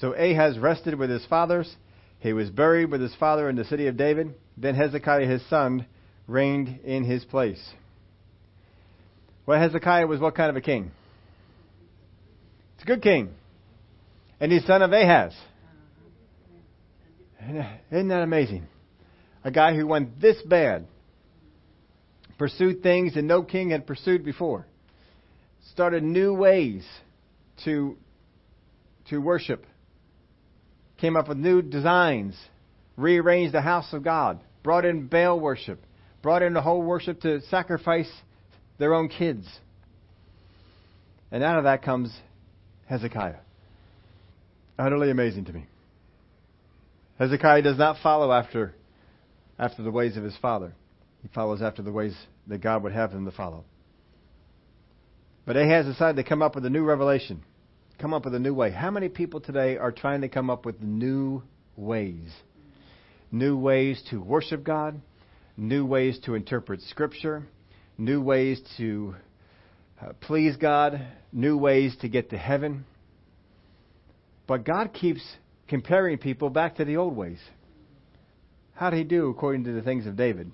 [0.00, 1.74] So Ahaz rested with his fathers.
[2.20, 4.34] He was buried with his father in the city of David.
[4.58, 5.86] Then Hezekiah his son
[6.26, 7.70] reigned in his place.
[9.46, 10.90] Well, Hezekiah was what kind of a king?
[12.74, 13.30] It's a good king.
[14.40, 15.32] And he's son of Ahaz.
[17.90, 18.66] Isn't that amazing?
[19.44, 20.86] A guy who went this bad,
[22.36, 24.66] pursued things that no king had pursued before,
[25.72, 26.86] started new ways
[27.64, 27.96] to,
[29.08, 29.64] to worship,
[30.98, 32.36] came up with new designs,
[32.96, 35.80] rearranged the house of God, brought in Baal worship,
[36.20, 38.10] brought in the whole worship to sacrifice
[38.78, 39.46] their own kids.
[41.30, 42.14] And out of that comes
[42.86, 43.36] Hezekiah.
[44.78, 45.66] Utterly amazing to me.
[47.18, 48.74] Hezekiah does not follow after,
[49.58, 50.72] after the ways of his father.
[51.22, 53.64] He follows after the ways that God would have him to follow.
[55.44, 57.42] But Ahaz decided to come up with a new revelation,
[57.98, 58.70] come up with a new way.
[58.70, 61.42] How many people today are trying to come up with new
[61.76, 62.30] ways?
[63.32, 65.00] New ways to worship God,
[65.56, 67.42] new ways to interpret Scripture,
[67.96, 69.16] new ways to
[70.00, 72.84] uh, please God, new ways to get to heaven.
[74.46, 75.22] But God keeps
[75.68, 77.38] comparing people back to the old ways.
[78.74, 80.50] How did he do according to the things of David?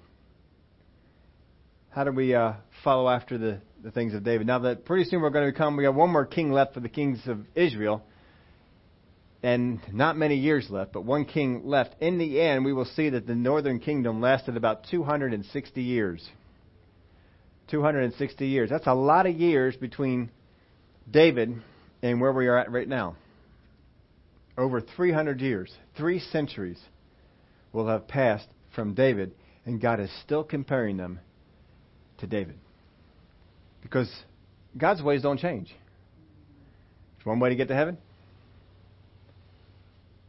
[1.91, 4.47] How do we uh, follow after the, the things of David?
[4.47, 6.81] Now that pretty soon we're going to become we have one more king left for
[6.81, 8.03] the kings of Israel,
[9.43, 11.95] and not many years left, but one king left.
[12.01, 16.27] In the end, we will see that the northern kingdom lasted about 260 years.
[17.69, 18.71] 260 years.
[18.71, 20.31] That's a lot of years between
[21.11, 21.63] David
[22.03, 23.17] and where we are at right now.
[24.57, 26.81] Over 300 years, three centuries
[27.73, 29.33] will have passed from David,
[29.67, 31.19] and God is still comparing them
[32.19, 32.57] to David.
[33.83, 34.11] Because
[34.77, 35.75] God's ways don't change.
[37.17, 37.99] There's one way to get to heaven.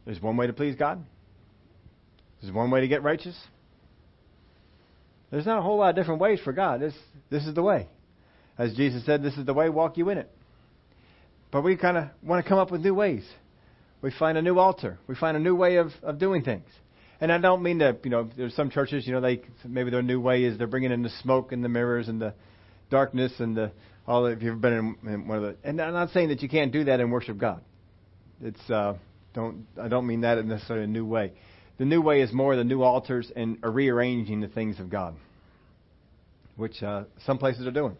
[0.04, 1.04] There's one way to please God.
[2.40, 3.36] There's one way to get righteous.
[5.30, 6.80] There's not a whole lot of different ways for God.
[6.80, 6.94] This,
[7.30, 7.88] this is the way.
[8.58, 10.30] As Jesus said, this is the way, walk you in it.
[11.50, 13.24] But we kind of want to come up with new ways.
[14.06, 15.00] We find a new altar.
[15.08, 16.68] We find a new way of, of doing things.
[17.20, 20.00] And I don't mean that, you know, there's some churches, you know, they maybe their
[20.00, 22.32] new way is they're bringing in the smoke and the mirrors and the
[22.88, 23.72] darkness and the
[24.06, 24.26] all.
[24.26, 26.72] If you've been in, in one of the, and I'm not saying that you can't
[26.72, 27.62] do that and worship God.
[28.40, 28.94] It's uh,
[29.34, 31.32] don't I don't mean that in necessarily a new way.
[31.78, 35.16] The new way is more the new altars and rearranging the things of God,
[36.54, 37.96] which uh, some places are doing.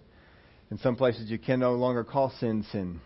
[0.70, 3.00] In some places, you can no longer call sin sin.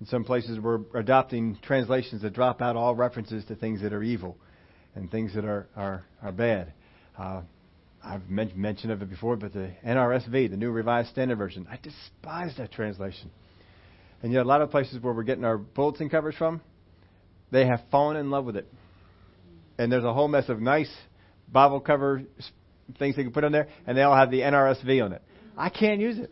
[0.00, 4.02] In some places, we're adopting translations that drop out all references to things that are
[4.02, 4.36] evil
[4.94, 6.72] and things that are, are, are bad.
[7.18, 7.42] Uh,
[8.04, 11.78] I've men- mentioned of it before, but the NRSV, the New Revised Standard Version, I
[11.82, 13.30] despise that translation.
[14.22, 16.60] And yet, a lot of places where we're getting our bulletin covers from,
[17.50, 18.66] they have fallen in love with it.
[19.78, 20.90] And there's a whole mess of nice
[21.50, 22.22] Bible cover
[22.98, 25.22] things they can put on there, and they all have the NRSV on it.
[25.56, 26.30] I can't use it.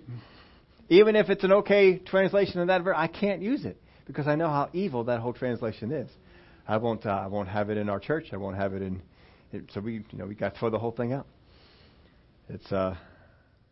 [0.88, 4.35] Even if it's an okay translation of that verse, I can't use it because I
[4.35, 6.11] know how evil that whole translation is.
[6.66, 7.05] I won't.
[7.05, 8.29] Uh, I won't have it in our church.
[8.33, 9.03] I won't have it in.
[9.53, 11.27] It, so we, you know, we got to throw the whole thing out.
[12.49, 12.97] It's uh,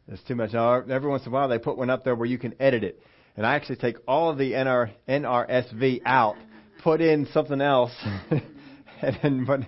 [0.08, 0.52] it's too much.
[0.52, 2.84] Now, every once in a while, they put one up there where you can edit
[2.84, 3.00] it,
[3.36, 6.36] and I actually take all of the NR, NRSV out,
[6.82, 7.92] put in something else,
[9.02, 9.60] and then put,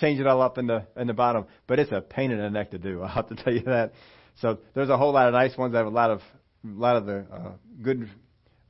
[0.00, 1.46] change it all up in the in the bottom.
[1.66, 3.02] But it's a pain in the neck to do.
[3.04, 3.92] I have to tell you that.
[4.40, 6.20] So there's a whole lot of nice ones that have a lot of
[6.64, 8.08] a lot of the uh, good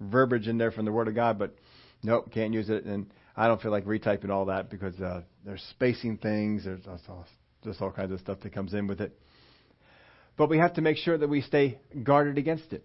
[0.01, 1.55] verbiage in there from the Word of God, but
[2.03, 2.85] nope, can't use it.
[2.85, 6.65] And I don't feel like retyping all that because uh, there's spacing things.
[6.65, 7.27] There's all,
[7.63, 9.19] just all kinds of stuff that comes in with it.
[10.37, 12.85] But we have to make sure that we stay guarded against it.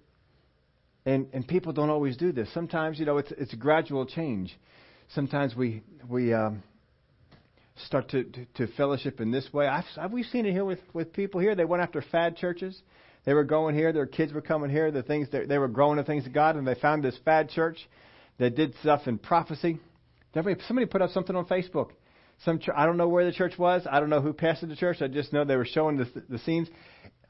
[1.05, 2.53] And and people don't always do this.
[2.53, 4.55] Sometimes you know it's it's a gradual change.
[5.15, 6.61] Sometimes we we um,
[7.85, 9.65] start to, to, to fellowship in this way.
[9.65, 11.55] I've, I've, we've seen it here with with people here.
[11.55, 12.79] They went after fad churches.
[13.25, 13.91] They were going here.
[13.93, 14.91] Their kids were coming here.
[14.91, 17.49] The things that, they were growing the things of God, and they found this fad
[17.49, 17.77] church
[18.37, 19.79] that did stuff in prophecy
[20.33, 21.89] Somebody put up something on Facebook.
[22.45, 23.85] Some I don't know where the church was.
[23.89, 25.01] I don't know who pastored the church.
[25.01, 26.69] I just know they were showing the, the scenes.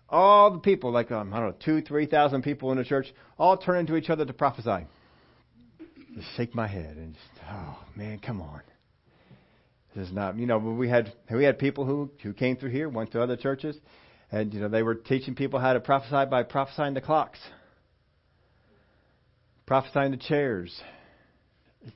[0.10, 3.08] All the people, like um, I don't know, two, three thousand people in the church,
[3.38, 4.86] all turning to each other to prophesy.
[6.16, 8.62] Just shake my head and just, oh man, come on.
[9.96, 12.90] This is not, you know, we had we had people who who came through here,
[12.90, 13.78] went to other churches,
[14.32, 17.40] and you know they were teaching people how to prophesy by prophesying the clocks,
[19.66, 20.82] prophesying the chairs,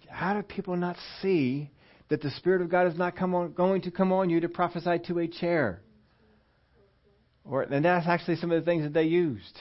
[0.09, 1.69] how do people not see
[2.09, 4.99] that the Spirit of God is not on, going to come on you to prophesy
[5.07, 5.81] to a chair?
[7.45, 9.59] Or, and that's actually some of the things that they used.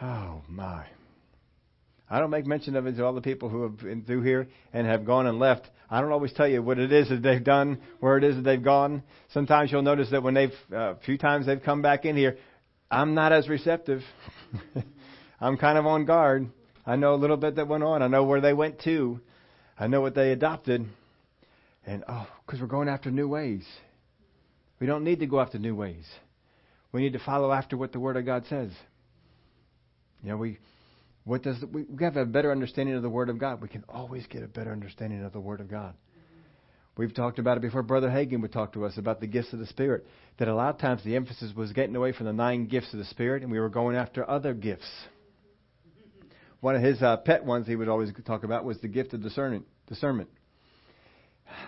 [0.00, 0.86] Oh, my.
[2.14, 4.46] I don't make mention of it to all the people who have been through here
[4.72, 5.68] and have gone and left.
[5.90, 8.42] I don't always tell you what it is that they've done, where it is that
[8.42, 9.02] they've gone.
[9.32, 12.38] Sometimes you'll notice that when they've, uh, a few times they've come back in here,
[12.88, 14.02] I'm not as receptive.
[15.40, 16.46] I'm kind of on guard.
[16.86, 18.00] I know a little bit that went on.
[18.00, 19.18] I know where they went to.
[19.76, 20.86] I know what they adopted.
[21.84, 23.64] And, oh, because we're going after new ways.
[24.78, 26.06] We don't need to go after new ways.
[26.92, 28.70] We need to follow after what the Word of God says.
[30.22, 30.58] You know, we,
[31.24, 33.62] what does, we, we have a better understanding of the Word of God.
[33.62, 35.94] We can always get a better understanding of the Word of God.
[36.96, 37.82] We've talked about it before.
[37.82, 40.06] Brother Hagin would talk to us about the gifts of the Spirit.
[40.38, 42.98] That a lot of times the emphasis was getting away from the nine gifts of
[42.98, 44.88] the Spirit, and we were going after other gifts.
[46.60, 49.22] One of his uh, pet ones he would always talk about was the gift of
[49.22, 49.66] discernment.
[49.88, 50.28] Discernment.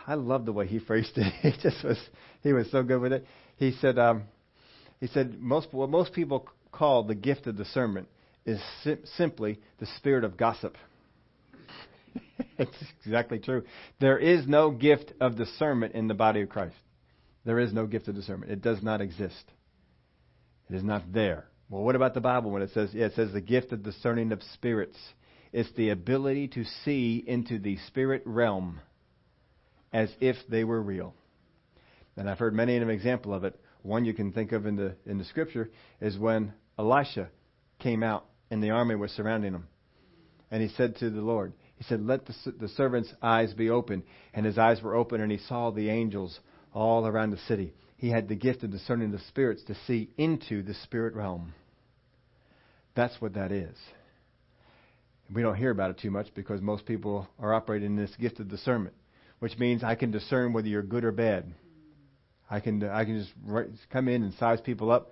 [0.07, 1.33] I love the way he phrased it.
[1.43, 1.99] He just was
[2.43, 3.27] he was so good with it.
[3.57, 4.25] He said um,
[5.01, 8.09] he said most what most people call the gift of discernment
[8.47, 10.77] is sim- simply the spirit of gossip.
[12.59, 13.65] it's exactly true.
[14.01, 16.77] There is no gift of discernment in the body of Christ.
[17.45, 18.53] There is no gift of discernment.
[18.53, 19.45] It does not exist.
[20.71, 21.47] It is not there.
[21.69, 24.33] Well, what about the Bible when it says, yeah, it says the gift of discerning
[24.33, 24.97] of spirits?
[25.53, 28.81] It's the ability to see into the spirit realm
[29.93, 31.15] as if they were real.
[32.17, 33.59] And I've heard many an example of it.
[33.83, 37.29] One you can think of in the in the scripture is when Elisha
[37.79, 39.67] came out and the army was surrounding him,
[40.51, 44.03] and he said to the Lord, he said, "Let the, the servant's eyes be open."
[44.33, 46.41] And his eyes were open, and he saw the angels
[46.73, 50.63] all around the city he had the gift of discerning the spirits to see into
[50.63, 51.55] the spirit realm.
[52.95, 53.77] That's what that is.
[55.35, 58.39] We don't hear about it too much because most people are operating in this gift
[58.39, 58.95] of discernment,
[59.39, 61.53] which means I can discern whether you're good or bad.
[62.49, 65.11] I can I can just come in and size people up,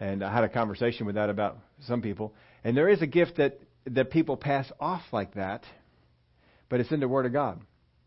[0.00, 2.34] and I had a conversation with that about some people.
[2.64, 5.64] And there is a gift that that people pass off like that,
[6.68, 7.60] but it's in the Word of God.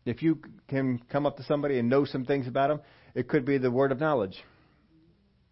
[0.04, 0.38] If you
[0.68, 2.80] can come up to somebody and know some things about them,
[3.14, 4.42] it could be the word of knowledge.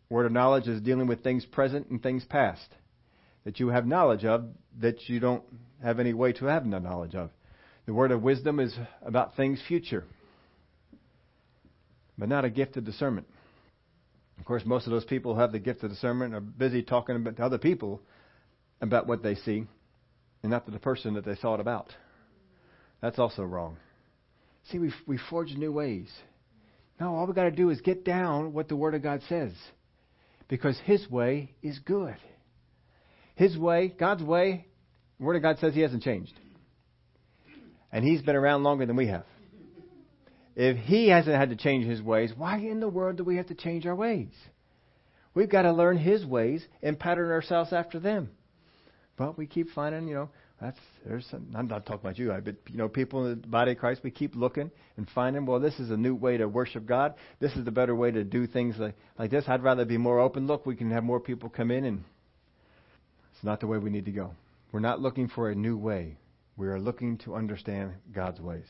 [0.08, 2.68] Word of knowledge is dealing with things present and things past
[3.44, 4.44] that you have knowledge of
[4.80, 5.44] that you don't
[5.82, 7.30] have any way to have no knowledge of.
[7.86, 10.04] The word of wisdom is about things future,
[12.18, 13.28] but not a gift of discernment.
[14.40, 17.14] Of course, most of those people who have the gift of discernment are busy talking
[17.14, 18.00] about to other people
[18.80, 19.66] about what they see
[20.42, 21.94] and not to the person that they saw it about.
[23.02, 23.76] That's also wrong.
[24.70, 26.10] See, we we forge new ways.
[26.98, 29.52] No, all we got to do is get down what the Word of God says,
[30.48, 32.16] because His way is good.
[33.34, 34.66] His way, God's way,
[35.18, 36.38] Word of God says He hasn't changed,
[37.92, 39.26] and He's been around longer than we have.
[40.62, 43.46] If He hasn't had to change His ways, why in the world do we have
[43.46, 44.28] to change our ways?
[45.32, 48.28] We've got to learn His ways and pattern ourselves after them.
[49.16, 50.28] But we keep finding, you know,
[50.60, 53.72] that's there's some, I'm not talking about you, but you know, people in the body
[53.72, 55.46] of Christ, we keep looking and finding.
[55.46, 57.14] Well, this is a new way to worship God.
[57.38, 59.46] This is the better way to do things like like this.
[59.48, 60.46] I'd rather be more open.
[60.46, 62.04] Look, we can have more people come in, and
[63.32, 64.32] it's not the way we need to go.
[64.72, 66.18] We're not looking for a new way.
[66.58, 68.66] We are looking to understand God's ways.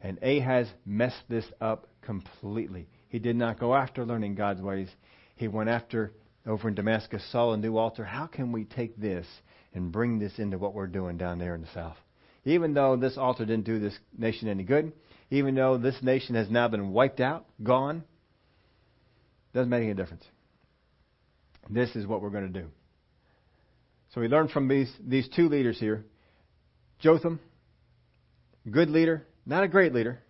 [0.00, 2.88] And Ahaz messed this up completely.
[3.08, 4.88] He did not go after learning God's ways.
[5.36, 6.12] He went after
[6.46, 8.04] over in Damascus, saw a new altar.
[8.04, 9.26] How can we take this
[9.74, 11.96] and bring this into what we're doing down there in the south.
[12.44, 14.92] Even though this altar didn't do this nation any good,
[15.30, 18.02] even though this nation has now been wiped out, gone,
[19.52, 20.24] doesn't make any difference.
[21.68, 22.68] This is what we're going to do.
[24.14, 26.06] So we learn from these, these two leaders here.
[27.00, 27.40] Jotham,
[28.70, 30.20] good leader, not a great leader,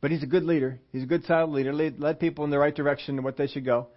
[0.00, 0.78] but he's a good leader.
[0.92, 3.48] He's a good solid leader, led, led people in the right direction and what they
[3.48, 3.88] should go.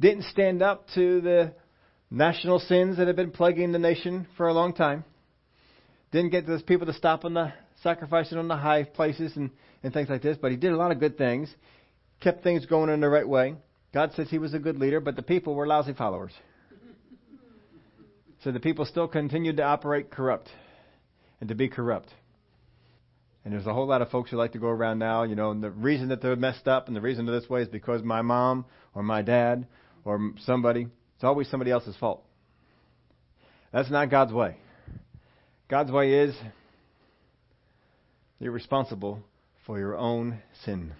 [0.00, 1.52] Didn't stand up to the
[2.10, 5.04] national sins that have been plaguing the nation for a long time.
[6.10, 7.52] Didn't get those people to stop on the
[7.82, 9.50] sacrificing on the high places and,
[9.82, 11.54] and things like this, but he did a lot of good things,
[12.20, 13.56] kept things going in the right way.
[13.92, 16.32] God says he was a good leader, but the people were lousy followers.
[18.42, 20.48] So the people still continued to operate corrupt
[21.40, 22.08] and to be corrupt.
[23.46, 25.52] And there's a whole lot of folks who like to go around now, you know,
[25.52, 28.02] and the reason that they're messed up and the reason they're this way is because
[28.02, 29.68] my mom or my dad
[30.04, 32.24] or somebody it's always somebody else's fault.
[33.72, 34.56] That's not God's way.
[35.68, 36.34] God's way is
[38.40, 39.20] you're responsible
[39.64, 40.92] for your own sin.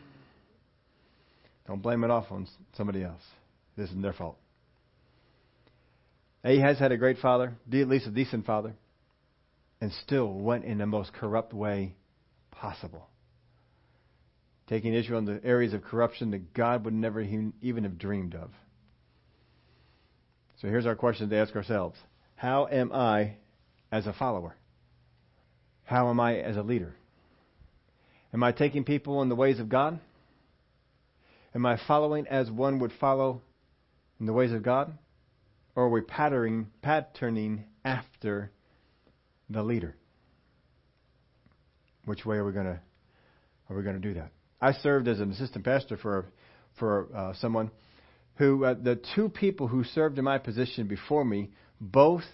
[1.67, 3.23] Don't blame it off on somebody else.
[3.77, 4.39] This isn't their fault.
[6.45, 8.77] Ahaz had a great father, at least a decent father,
[9.81, 11.97] and still went in the most corrupt way
[12.57, 13.09] possible.
[14.67, 18.51] Taking Israel into areas of corruption that God would never even have dreamed of.
[20.61, 21.99] So here's our question to ask ourselves
[22.35, 23.35] How am I
[23.93, 24.57] as a follower?
[25.85, 26.95] How am I as a leader?
[28.33, 30.01] Am I taking people in the ways of God?
[31.55, 33.41] Am I following as one would follow
[34.19, 34.93] in the ways of God?
[35.75, 38.51] Or are we patterning, patterning after
[39.49, 39.95] the leader?
[42.07, 42.81] Which way are we going to
[43.69, 44.31] are we going to do that?
[44.61, 46.27] I served as an assistant pastor for
[46.79, 47.71] for uh, someone
[48.37, 51.51] who uh, the two people who served in my position before me
[51.81, 52.25] both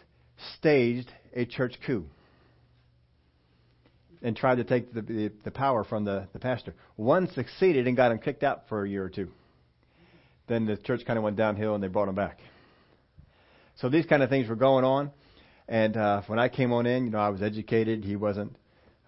[0.56, 2.04] staged a church coup
[4.22, 6.74] and tried to take the, the, the power from the, the pastor.
[6.96, 9.28] One succeeded and got him kicked out for a year or two.
[10.48, 12.38] Then the church kind of went downhill and they brought him back.
[13.76, 15.10] So these kind of things were going on.
[15.66, 18.04] And uh, when I came on in, you know, I was educated.
[18.04, 18.54] He wasn't.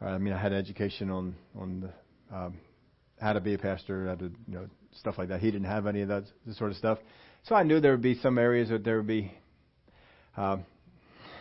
[0.05, 2.59] I mean, I had education on on the, um,
[3.21, 4.67] how to be a pastor, how to you know
[5.01, 5.41] stuff like that.
[5.41, 6.99] He didn't have any of that sort of stuff.
[7.45, 9.33] So I knew there would be some areas that there would be
[10.37, 10.65] um,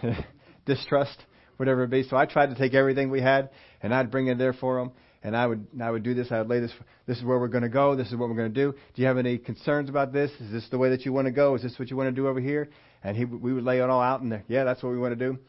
[0.65, 1.17] distrust,
[1.57, 2.03] whatever it be.
[2.03, 3.49] So I tried to take everything we had
[3.81, 4.91] and I'd bring it there for him.
[5.25, 6.29] And I would I would do this.
[6.31, 6.71] I would lay this.
[7.07, 7.95] This is where we're going to go.
[7.95, 8.73] This is what we're going to do.
[8.93, 10.29] Do you have any concerns about this?
[10.41, 11.55] Is this the way that you want to go?
[11.55, 12.69] Is this what you want to do over here?
[13.03, 15.25] And he we would lay it all out and yeah, that's what we want to
[15.25, 15.39] do.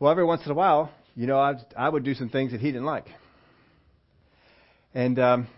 [0.00, 2.60] Well, every once in a while, you know, I I would do some things that
[2.60, 3.06] he didn't like,
[4.94, 5.48] and um,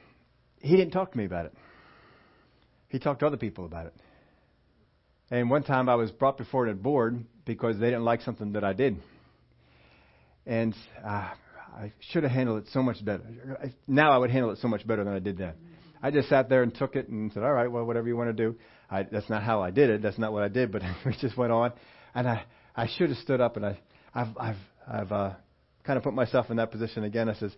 [0.61, 1.55] he didn't talk to me about it.
[2.89, 3.95] He talked to other people about it.
[5.31, 8.65] And one time I was brought before a board because they didn't like something that
[8.65, 8.99] I did.
[10.47, 11.31] And uh,
[11.75, 13.23] I should have handled it so much better.
[13.87, 15.55] Now I would handle it so much better than I did then.
[16.03, 18.37] I just sat there and took it and said, all right, well, whatever you want
[18.37, 18.57] to do.
[18.91, 20.03] I, that's not how I did it.
[20.03, 21.73] That's not what I did, but we just went on.
[22.15, 22.45] And I,
[22.77, 23.79] I should have stood up and I,
[24.15, 24.57] I've, I've,
[24.93, 25.33] I've uh,
[25.85, 27.29] kind of put myself in that position again.
[27.29, 27.53] I says,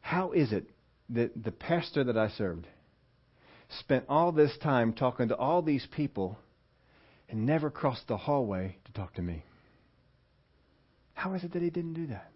[0.00, 0.70] how is it
[1.10, 2.66] that the pastor that I served–
[3.78, 6.38] spent all this time talking to all these people
[7.28, 9.44] and never crossed the hallway to talk to me.
[11.14, 12.30] How is it that he didn't do that?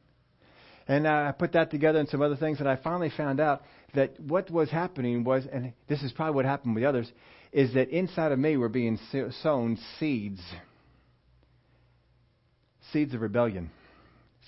[0.89, 3.62] And I put that together and some other things, and I finally found out
[3.95, 7.11] that what was happening was, and this is probably what happened with the others,
[7.53, 8.99] is that inside of me were being
[9.43, 10.41] sown seeds.
[12.93, 13.70] Seeds of rebellion.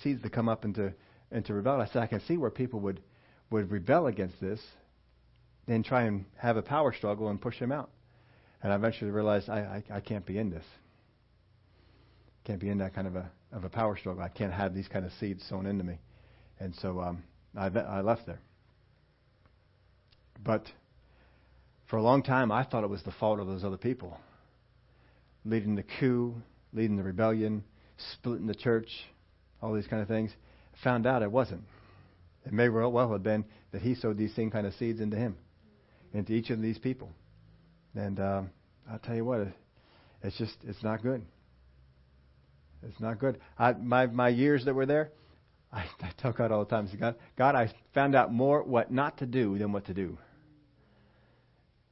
[0.03, 0.93] Seeds to come up into,
[1.31, 1.81] into rebellion.
[1.87, 3.01] I said, I can see where people would,
[3.49, 4.59] would rebel against this,
[5.67, 7.89] and try and have a power struggle and push them out.
[8.63, 10.65] And I eventually realized I, I, I can't be in this.
[12.43, 14.23] Can't be in that kind of a, of a power struggle.
[14.23, 15.99] I can't have these kind of seeds sown into me.
[16.59, 17.23] And so um,
[17.55, 18.41] I, I left there.
[20.43, 20.65] But
[21.89, 24.17] for a long time, I thought it was the fault of those other people.
[25.45, 26.35] Leading the coup,
[26.73, 27.63] leading the rebellion,
[28.13, 28.89] splitting the church,
[29.61, 30.31] all these kind of things.
[30.83, 31.63] Found out it wasn't.
[32.45, 35.37] It may well have been that he sowed these same kind of seeds into him,
[36.13, 37.09] into each of these people.
[37.95, 38.49] And um,
[38.89, 39.47] I'll tell you what,
[40.23, 41.21] it's just, it's not good.
[42.87, 43.39] It's not good.
[43.57, 45.11] I, my, my years that were there,
[45.73, 49.17] I, I tell God all the time, God, God, I found out more what not
[49.19, 50.17] to do than what to do.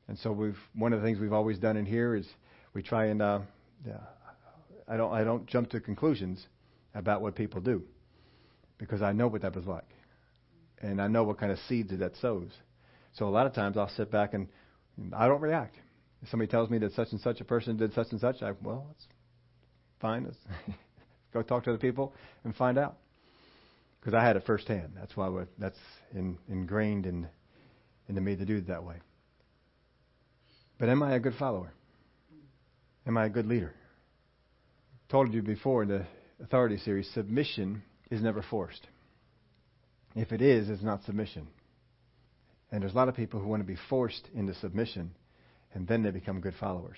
[0.08, 2.26] And so we've one of the things we've always done in here is
[2.74, 3.40] we try and uh,
[3.86, 3.98] yeah,
[4.88, 6.46] I don't I don't jump to conclusions
[6.98, 7.84] about what people do
[8.78, 9.88] because I know what that was like,
[10.82, 12.52] and I know what kind of seeds that sows.
[13.14, 14.48] So a lot of times I'll sit back and
[15.14, 15.76] I don't react.
[16.22, 18.54] If somebody tells me that such and such a person did such and such, I
[18.64, 19.06] well, it's
[20.02, 20.26] fine.
[20.26, 20.38] Let's
[21.34, 22.98] go talk to the people and find out
[24.00, 24.94] because I had it firsthand.
[24.96, 25.30] That's why
[25.60, 25.80] that's
[26.16, 27.28] in, ingrained in,
[28.10, 28.96] into me to do it that way.
[30.80, 31.72] But am I a good follower?
[33.06, 33.74] Am I a good leader?
[35.10, 36.06] Told you before the
[36.42, 38.88] authority series, submission is never forced.
[40.16, 41.48] If it is, it's not submission.
[42.72, 45.12] And there's a lot of people who want to be forced into submission,
[45.74, 46.98] and then they become good followers.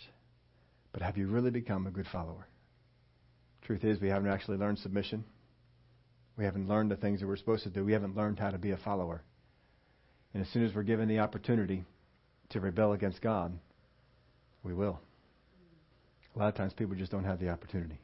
[0.91, 2.47] But have you really become a good follower?
[3.63, 5.23] Truth is, we haven't actually learned submission.
[6.37, 7.83] We haven't learned the things that we're supposed to do.
[7.83, 9.21] We haven't learned how to be a follower.
[10.33, 11.83] And as soon as we're given the opportunity
[12.49, 13.51] to rebel against God,
[14.63, 14.99] we will.
[16.35, 17.99] A lot of times people just don't have the opportunity.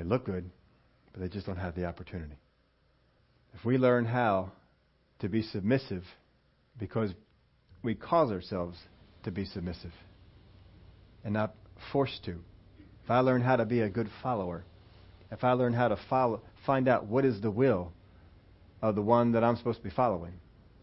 [0.00, 0.48] They look good,
[1.12, 2.36] but they just don't have the opportunity.
[3.52, 4.52] If we learn how
[5.18, 6.04] to be submissive
[6.78, 7.10] because
[7.82, 8.78] we cause ourselves
[9.24, 9.92] to be submissive
[11.22, 11.54] and not
[11.92, 12.30] forced to.
[13.04, 14.64] If I learn how to be a good follower,
[15.30, 17.92] if I learn how to follow, find out what is the will
[18.80, 20.32] of the one that I'm supposed to be following,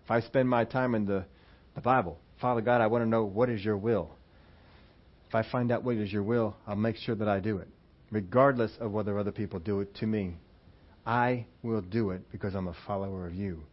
[0.05, 1.25] if I spend my time in the,
[1.73, 4.11] the Bible, Father God, I want to know what is your will.
[5.27, 7.67] If I find out what is your will, I'll make sure that I do it,
[8.11, 10.35] regardless of whether other people do it to me.
[11.05, 13.63] I will do it because I'm a follower of you.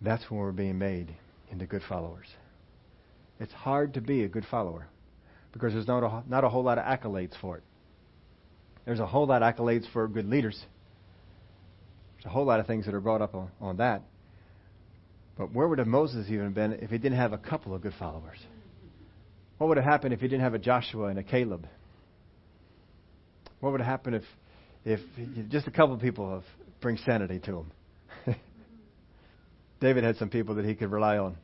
[0.00, 1.14] That's when we're being made
[1.50, 2.26] into good followers.
[3.38, 4.86] It's hard to be a good follower
[5.52, 7.62] because there's not a, not a whole lot of accolades for it.
[8.84, 10.58] There's a whole lot of accolades for good leaders.
[12.16, 14.02] There's a whole lot of things that are brought up on, on that.
[15.36, 17.94] But where would have Moses even been if he didn't have a couple of good
[17.98, 18.38] followers?
[19.58, 21.66] What would have happened if he didn't have a Joshua and a Caleb?
[23.66, 24.22] What would happen if,
[24.84, 25.00] if
[25.48, 26.44] just a couple of people have
[26.80, 27.72] bring sanity to him?
[29.80, 31.36] David had some people that he could rely on.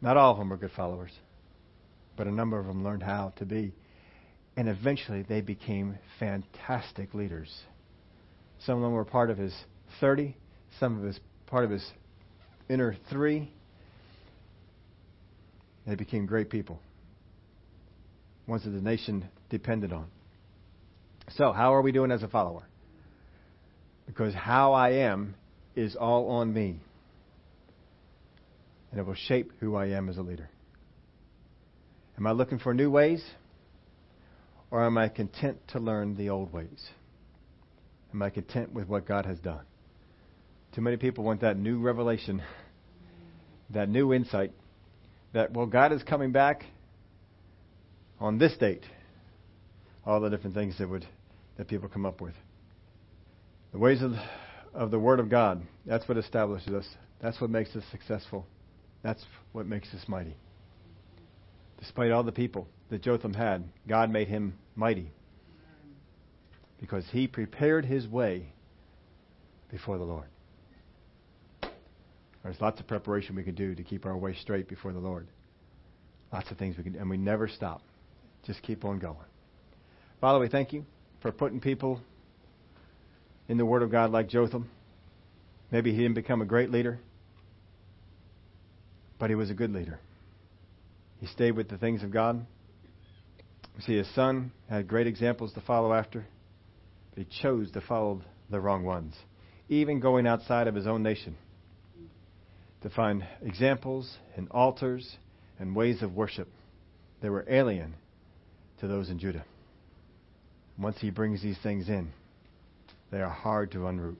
[0.00, 1.10] Not all of them were good followers,
[2.16, 3.74] but a number of them learned how to be.
[4.56, 7.52] And eventually they became fantastic leaders.
[8.64, 9.54] Some of them were part of his
[10.00, 10.36] 30,
[10.78, 11.18] some of his
[11.48, 11.84] part of his
[12.68, 13.50] inner three.
[15.88, 16.78] They became great people,
[18.46, 20.06] ones that the nation depended on.
[21.36, 22.62] So, how are we doing as a follower?
[24.06, 25.34] Because how I am
[25.76, 26.80] is all on me.
[28.90, 30.48] And it will shape who I am as a leader.
[32.16, 33.22] Am I looking for new ways?
[34.70, 36.90] Or am I content to learn the old ways?
[38.12, 39.64] Am I content with what God has done?
[40.74, 42.42] Too many people want that new revelation,
[43.70, 44.52] that new insight,
[45.32, 46.64] that, well, God is coming back
[48.20, 48.82] on this date.
[50.06, 51.06] All the different things that would
[51.58, 52.34] that people come up with.
[53.72, 54.12] The ways of,
[54.72, 56.86] of the Word of God, that's what establishes us.
[57.20, 58.46] That's what makes us successful.
[59.02, 60.36] That's what makes us mighty.
[61.78, 65.10] Despite all the people that Jotham had, God made him mighty
[66.80, 68.52] because he prepared his way
[69.70, 70.26] before the Lord.
[72.42, 75.26] There's lots of preparation we can do to keep our way straight before the Lord.
[76.32, 77.82] Lots of things we can, and we never stop.
[78.46, 79.16] Just keep on going.
[80.20, 80.84] Father, we thank you
[81.20, 82.00] for putting people
[83.48, 84.70] in the Word of God like Jotham.
[85.70, 86.98] Maybe he didn't become a great leader,
[89.18, 89.98] but he was a good leader.
[91.20, 92.46] He stayed with the things of God.
[93.80, 96.26] See his son had great examples to follow after,
[97.14, 99.14] but he chose to follow the wrong ones,
[99.68, 101.36] even going outside of his own nation
[102.82, 105.16] to find examples and altars
[105.58, 106.48] and ways of worship
[107.20, 107.94] that were alien
[108.80, 109.44] to those in Judah.
[110.78, 112.10] Once he brings these things in,
[113.10, 114.16] they are hard to unroot.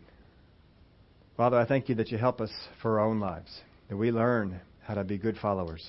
[1.37, 2.51] Father, I thank you that you help us
[2.83, 5.89] for our own lives, that we learn how to be good followers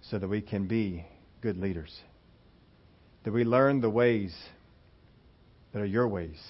[0.00, 1.04] so that we can be
[1.42, 2.00] good leaders,
[3.24, 4.34] that we learn the ways
[5.72, 6.40] that are your ways,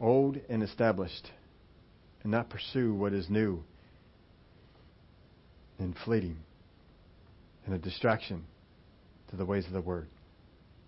[0.00, 1.30] old and established,
[2.22, 3.62] and not pursue what is new
[5.78, 6.38] and fleeting
[7.64, 8.44] and a distraction
[9.30, 10.08] to the ways of the Word.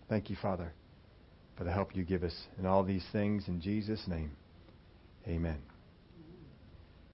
[0.08, 0.72] Thank you, Father,
[1.56, 3.48] for the help you give us in all these things.
[3.48, 4.32] In Jesus' name,
[5.26, 5.73] amen.